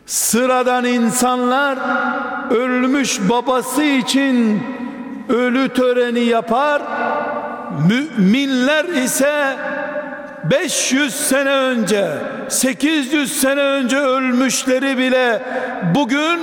Sıradan 0.06 0.84
insanlar 0.84 1.78
ölmüş 2.50 3.20
babası 3.28 3.82
için 3.82 4.62
ölü 5.28 5.68
töreni 5.68 6.20
yapar. 6.20 6.82
Müminler 7.88 8.84
ise 8.84 9.56
500 10.50 11.14
sene 11.14 11.50
önce 11.50 12.08
800 12.48 13.40
sene 13.40 13.60
önce 13.60 13.98
ölmüşleri 13.98 14.98
bile 14.98 15.42
bugün 15.94 16.40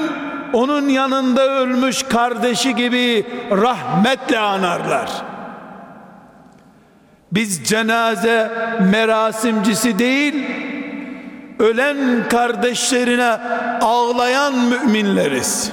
onun 0.54 0.90
yanında 0.90 1.50
ölmüş 1.50 2.04
kardeşi 2.04 2.76
gibi 2.76 3.26
rahmetle 3.52 4.40
anarlar. 4.40 5.12
Biz 7.32 7.64
cenaze 7.64 8.52
merasimcisi 8.92 10.00
değil, 10.00 10.46
ölen 11.60 12.30
kardeşlerine 12.30 13.38
ağlayan 13.82 14.54
müminleriz. 14.56 15.72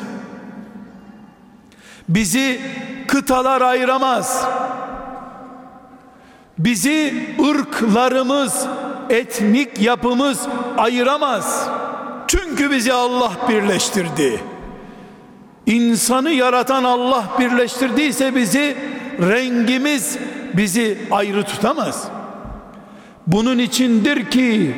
Bizi 2.08 2.60
kıtalar 3.06 3.60
ayıramaz. 3.60 4.44
Bizi 6.58 7.26
ırklarımız, 7.50 8.66
etnik 9.10 9.80
yapımız 9.80 10.40
ayıramaz. 10.76 11.68
Çünkü 12.26 12.70
bizi 12.70 12.92
Allah 12.92 13.32
birleştirdi. 13.48 14.40
İnsanı 15.68 16.30
yaratan 16.30 16.84
Allah 16.84 17.24
birleştirdiyse 17.38 18.34
bizi 18.34 18.76
rengimiz 19.20 20.18
bizi 20.54 20.98
ayrı 21.10 21.42
tutamaz. 21.42 22.08
Bunun 23.26 23.58
içindir 23.58 24.30
ki 24.30 24.74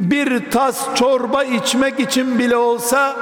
bir 0.00 0.50
tas 0.50 0.94
çorba 0.94 1.44
içmek 1.44 2.00
için 2.00 2.38
bile 2.38 2.56
olsa 2.56 3.16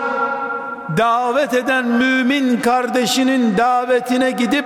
davet 0.96 1.55
eden 1.55 1.86
mümin 1.86 2.61
kardeşinin 2.61 3.57
davetine 3.59 4.30
gidip 4.30 4.64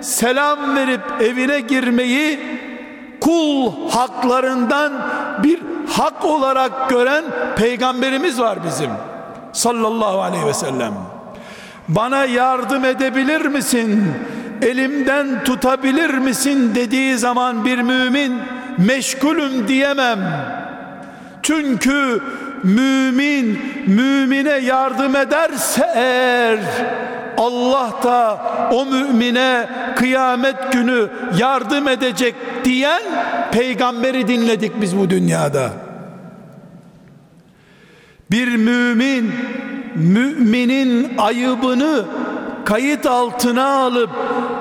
selam 0.00 0.76
verip 0.76 1.00
evine 1.20 1.60
girmeyi 1.60 2.40
kul 3.20 3.72
haklarından 3.90 4.92
bir 5.42 5.60
hak 5.88 6.24
olarak 6.24 6.90
gören 6.90 7.24
peygamberimiz 7.56 8.40
var 8.40 8.58
bizim 8.64 8.90
sallallahu 9.52 10.20
aleyhi 10.20 10.46
ve 10.46 10.54
sellem 10.54 11.19
bana 11.94 12.24
yardım 12.24 12.84
edebilir 12.84 13.46
misin 13.46 14.04
elimden 14.62 15.44
tutabilir 15.44 16.14
misin 16.14 16.74
dediği 16.74 17.18
zaman 17.18 17.64
bir 17.64 17.78
mümin 17.78 18.32
meşgulüm 18.78 19.68
diyemem 19.68 20.18
çünkü 21.42 22.22
mümin 22.62 23.60
mümine 23.86 24.52
yardım 24.52 25.16
ederse 25.16 25.90
eğer 25.94 26.58
Allah 27.38 27.92
da 28.04 28.40
o 28.72 28.86
mümine 28.86 29.68
kıyamet 29.96 30.72
günü 30.72 31.08
yardım 31.38 31.88
edecek 31.88 32.34
diyen 32.64 33.02
peygamberi 33.52 34.28
dinledik 34.28 34.80
biz 34.80 34.98
bu 34.98 35.10
dünyada. 35.10 35.70
Bir 38.30 38.56
mümin 38.56 39.32
müminin 39.94 41.18
ayıbını 41.18 42.04
kayıt 42.64 43.06
altına 43.06 43.66
alıp 43.66 44.10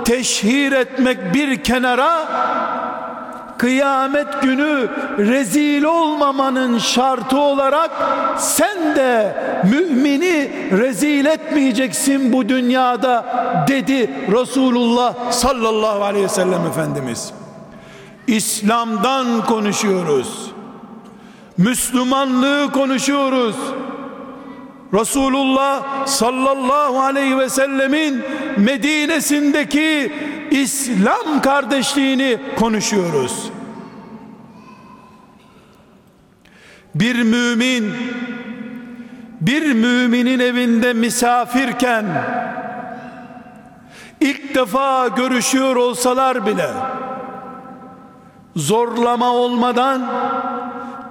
teşhir 0.05 0.71
etmek 0.71 1.33
bir 1.33 1.63
kenara 1.63 2.27
kıyamet 3.57 4.41
günü 4.41 4.89
rezil 5.17 5.83
olmamanın 5.83 6.77
şartı 6.77 7.39
olarak 7.39 7.91
sen 8.37 8.95
de 8.95 9.35
mümini 9.63 10.51
rezil 10.71 11.25
etmeyeceksin 11.25 12.33
bu 12.33 12.49
dünyada 12.49 13.25
dedi 13.67 14.11
Resulullah 14.31 15.31
sallallahu 15.31 16.03
aleyhi 16.03 16.25
ve 16.25 16.29
sellem 16.29 16.65
Efendimiz. 16.65 17.33
İslam'dan 18.27 19.45
konuşuyoruz. 19.45 20.51
Müslümanlığı 21.57 22.71
konuşuyoruz. 22.71 23.55
Resulullah 24.93 26.07
sallallahu 26.07 27.01
aleyhi 27.01 27.37
ve 27.37 27.49
sellemin 27.49 28.23
Medine'sindeki 28.57 30.13
İslam 30.51 31.41
kardeşliğini 31.41 32.37
konuşuyoruz. 32.59 33.51
Bir 36.95 37.23
mümin 37.23 37.93
bir 39.41 39.73
müminin 39.73 40.39
evinde 40.39 40.93
misafirken 40.93 42.05
ilk 44.21 44.55
defa 44.55 45.07
görüşüyor 45.07 45.75
olsalar 45.75 46.45
bile 46.45 46.69
zorlama 48.55 49.31
olmadan 49.33 50.01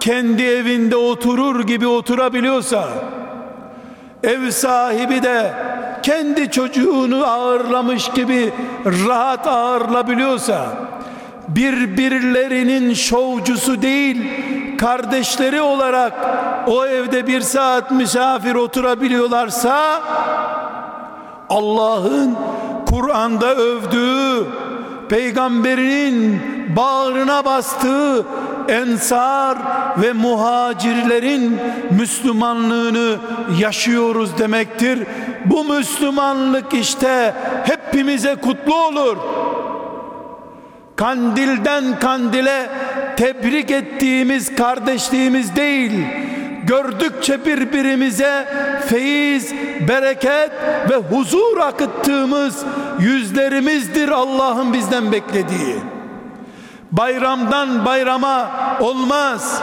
kendi 0.01 0.43
evinde 0.43 0.97
oturur 0.97 1.67
gibi 1.67 1.87
oturabiliyorsa 1.87 2.89
ev 4.23 4.51
sahibi 4.51 5.23
de 5.23 5.53
kendi 6.03 6.51
çocuğunu 6.51 7.27
ağırlamış 7.27 8.11
gibi 8.11 8.53
rahat 8.87 9.47
ağırlabiliyorsa 9.47 10.67
birbirlerinin 11.49 12.95
şovcusu 12.95 13.83
değil 13.83 14.31
kardeşleri 14.79 15.61
olarak 15.61 16.13
o 16.67 16.87
evde 16.87 17.27
bir 17.27 17.41
saat 17.41 17.91
misafir 17.91 18.55
oturabiliyorlarsa 18.55 20.03
Allah'ın 21.49 22.37
Kur'an'da 22.87 23.55
övdüğü 23.55 24.47
peygamberinin 25.09 26.43
bağrına 26.77 27.45
bastığı 27.45 28.25
ensar 28.69 29.59
ve 29.97 30.13
muhacirlerin 30.13 31.59
Müslümanlığını 31.91 33.17
yaşıyoruz 33.59 34.39
demektir. 34.39 34.99
Bu 35.45 35.65
Müslümanlık 35.65 36.75
işte 36.75 37.35
hepimize 37.65 38.35
kutlu 38.35 38.75
olur. 38.75 39.17
Kandilden 40.97 41.99
kandile 41.99 42.71
tebrik 43.17 43.71
ettiğimiz 43.71 44.57
kardeşliğimiz 44.57 45.57
değil, 45.57 45.93
gördükçe 46.65 47.47
birbirimize 47.47 48.49
feyiz, 48.87 49.55
bereket 49.89 50.51
ve 50.91 50.97
huzur 50.97 51.59
akıttığımız 51.59 52.65
yüzlerimizdir 52.99 54.09
Allah'ın 54.09 54.73
bizden 54.73 55.13
beklediği. 55.13 55.98
Bayramdan 56.93 57.85
bayrama 57.85 58.51
olmaz. 58.81 59.63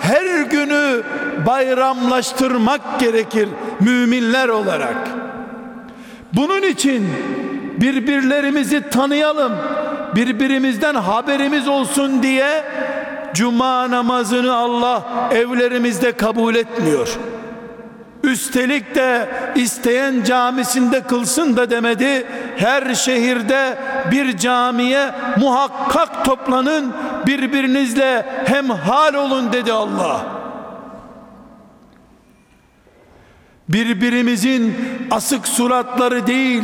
Her 0.00 0.40
günü 0.40 1.02
bayramlaştırmak 1.46 3.00
gerekir 3.00 3.48
müminler 3.80 4.48
olarak. 4.48 4.96
Bunun 6.32 6.62
için 6.62 7.08
birbirlerimizi 7.80 8.90
tanıyalım. 8.90 9.52
Birbirimizden 10.14 10.94
haberimiz 10.94 11.68
olsun 11.68 12.22
diye 12.22 12.64
cuma 13.34 13.90
namazını 13.90 14.54
Allah 14.54 15.02
evlerimizde 15.32 16.12
kabul 16.12 16.54
etmiyor. 16.54 17.18
Üstelik 18.24 18.94
de 18.94 19.28
isteyen 19.54 20.22
camisinde 20.24 21.02
kılsın 21.02 21.56
da 21.56 21.70
demedi. 21.70 22.26
Her 22.56 22.94
şehirde 22.94 23.78
bir 24.10 24.36
camiye 24.36 25.10
muhakkak 25.38 26.24
toplanın, 26.24 26.92
birbirinizle 27.26 28.26
hemhal 28.46 29.14
olun 29.14 29.52
dedi 29.52 29.72
Allah. 29.72 30.26
Birbirimizin 33.68 34.74
asık 35.10 35.48
suratları 35.48 36.26
değil, 36.26 36.62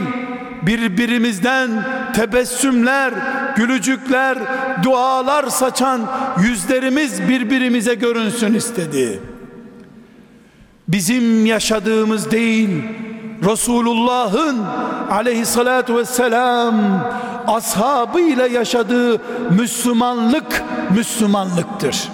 birbirimizden 0.63 1.71
tebessümler, 2.15 3.13
gülücükler, 3.57 4.39
dualar 4.83 5.47
saçan 5.47 6.01
yüzlerimiz 6.43 7.29
birbirimize 7.29 7.95
görünsün 7.95 8.55
istedi. 8.55 9.36
Bizim 10.89 11.47
yaşadığımız 11.47 12.31
değil, 12.31 12.69
Resulullah'ın 13.45 14.65
aleyhissalatu 15.11 15.97
vesselam 15.97 16.75
ashabıyla 17.47 18.47
yaşadığı 18.47 19.21
Müslümanlık 19.51 20.63
Müslümanlıktır. 20.97 22.09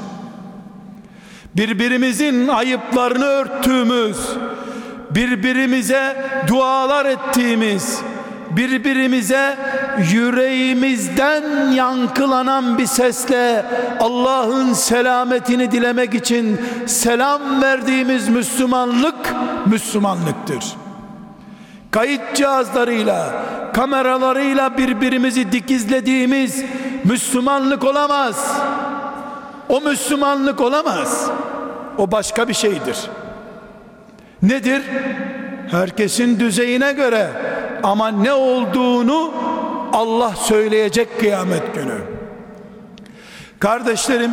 Birbirimizin 1.56 2.48
ayıplarını 2.48 3.24
örttüğümüz, 3.24 4.16
birbirimize 5.10 6.30
dualar 6.48 7.06
ettiğimiz, 7.06 8.00
birbirimize 8.56 9.56
yüreğimizden 10.12 11.70
yankılanan 11.72 12.78
bir 12.78 12.86
sesle 12.86 13.64
Allah'ın 14.00 14.72
selametini 14.72 15.72
dilemek 15.72 16.14
için 16.14 16.60
selam 16.86 17.62
verdiğimiz 17.62 18.28
Müslümanlık 18.28 19.34
Müslümanlıktır. 19.66 20.64
Kayıt 21.90 22.34
cihazlarıyla, 22.34 23.44
kameralarıyla 23.72 24.78
birbirimizi 24.78 25.52
dikizlediğimiz 25.52 26.64
Müslümanlık 27.04 27.84
olamaz. 27.84 28.56
O 29.68 29.80
Müslümanlık 29.80 30.60
olamaz. 30.60 31.30
O 31.98 32.12
başka 32.12 32.48
bir 32.48 32.54
şeydir. 32.54 32.96
Nedir? 34.42 34.82
Herkesin 35.70 36.40
düzeyine 36.40 36.92
göre 36.92 37.30
ama 37.82 38.08
ne 38.08 38.32
olduğunu 38.32 39.32
Allah 39.92 40.36
söyleyecek 40.36 41.20
kıyamet 41.20 41.74
günü. 41.74 41.98
Kardeşlerim, 43.58 44.30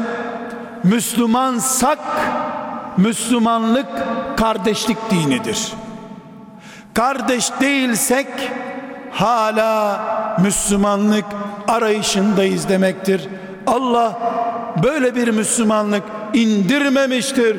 Müslümansak 0.83 1.99
Müslümanlık 2.97 3.87
kardeşlik 4.37 4.97
dinidir. 5.11 5.73
Kardeş 6.93 7.51
değilsek 7.61 8.27
hala 9.11 10.01
Müslümanlık 10.41 11.25
arayışındayız 11.67 12.69
demektir. 12.69 13.27
Allah 13.67 14.19
böyle 14.83 15.15
bir 15.15 15.27
Müslümanlık 15.27 16.03
indirmemiştir. 16.33 17.57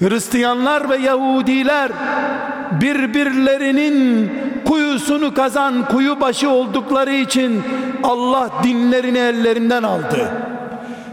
Hristiyanlar 0.00 0.90
ve 0.90 0.96
Yahudiler 0.96 1.90
birbirlerinin 2.80 4.30
kuyusunu 4.64 5.34
kazan 5.34 5.88
kuyu 5.88 6.20
başı 6.20 6.50
oldukları 6.50 7.12
için 7.12 7.62
Allah 8.02 8.50
dinlerini 8.64 9.18
ellerinden 9.18 9.82
aldı. 9.82 10.30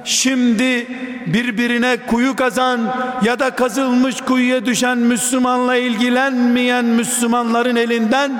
Şimdi 0.03 0.87
birbirine 1.25 1.97
kuyu 2.07 2.35
kazan 2.35 2.79
ya 3.23 3.39
da 3.39 3.49
kazılmış 3.49 4.21
kuyuya 4.21 4.65
düşen 4.65 4.97
Müslümanla 4.97 5.75
ilgilenmeyen 5.75 6.85
Müslümanların 6.85 7.75
elinden 7.75 8.31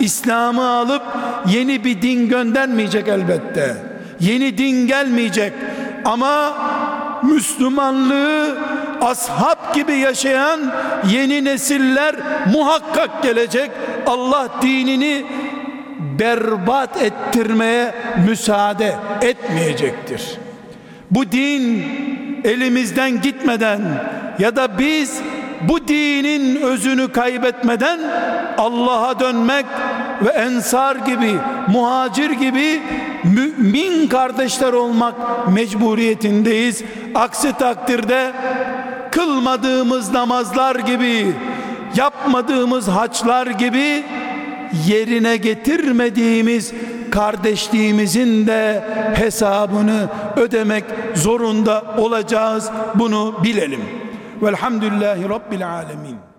İslam'ı 0.00 0.68
alıp 0.68 1.02
yeni 1.48 1.84
bir 1.84 2.02
din 2.02 2.28
göndermeyecek 2.28 3.08
elbette. 3.08 3.76
Yeni 4.20 4.58
din 4.58 4.86
gelmeyecek 4.86 5.52
ama 6.04 6.52
Müslümanlığı 7.22 8.56
ashab 9.02 9.74
gibi 9.74 9.92
yaşayan 9.92 10.60
yeni 11.10 11.44
nesiller 11.44 12.14
muhakkak 12.52 13.22
gelecek. 13.22 13.70
Allah 14.06 14.48
dinini 14.62 15.24
berbat 16.18 17.02
ettirmeye 17.02 17.94
müsaade 18.26 18.94
etmeyecektir. 19.22 20.22
Bu 21.10 21.32
din 21.32 21.84
elimizden 22.44 23.20
gitmeden 23.20 23.80
ya 24.38 24.56
da 24.56 24.78
biz 24.78 25.20
bu 25.68 25.88
dinin 25.88 26.62
özünü 26.62 27.12
kaybetmeden 27.12 28.00
Allah'a 28.58 29.20
dönmek 29.20 29.66
ve 30.24 30.28
ensar 30.28 30.96
gibi, 30.96 31.34
muhacir 31.68 32.30
gibi 32.30 32.82
mümin 33.24 34.06
kardeşler 34.08 34.72
olmak 34.72 35.14
mecburiyetindeyiz. 35.48 36.82
Aksi 37.14 37.52
takdirde 37.52 38.32
kılmadığımız 39.12 40.12
namazlar 40.12 40.76
gibi, 40.76 41.34
yapmadığımız 41.96 42.88
haçlar 42.88 43.46
gibi 43.46 44.04
yerine 44.86 45.36
getirmediğimiz 45.36 46.72
kardeşliğimizin 47.10 48.46
de 48.46 48.84
hesabını 49.14 50.08
ödemek 50.36 50.84
zorunda 51.14 51.84
olacağız. 51.98 52.70
Bunu 52.94 53.34
bilelim. 53.44 53.80
Velhamdülillahi 54.42 55.28
Rabbil 55.28 55.68
Alemin. 55.68 56.31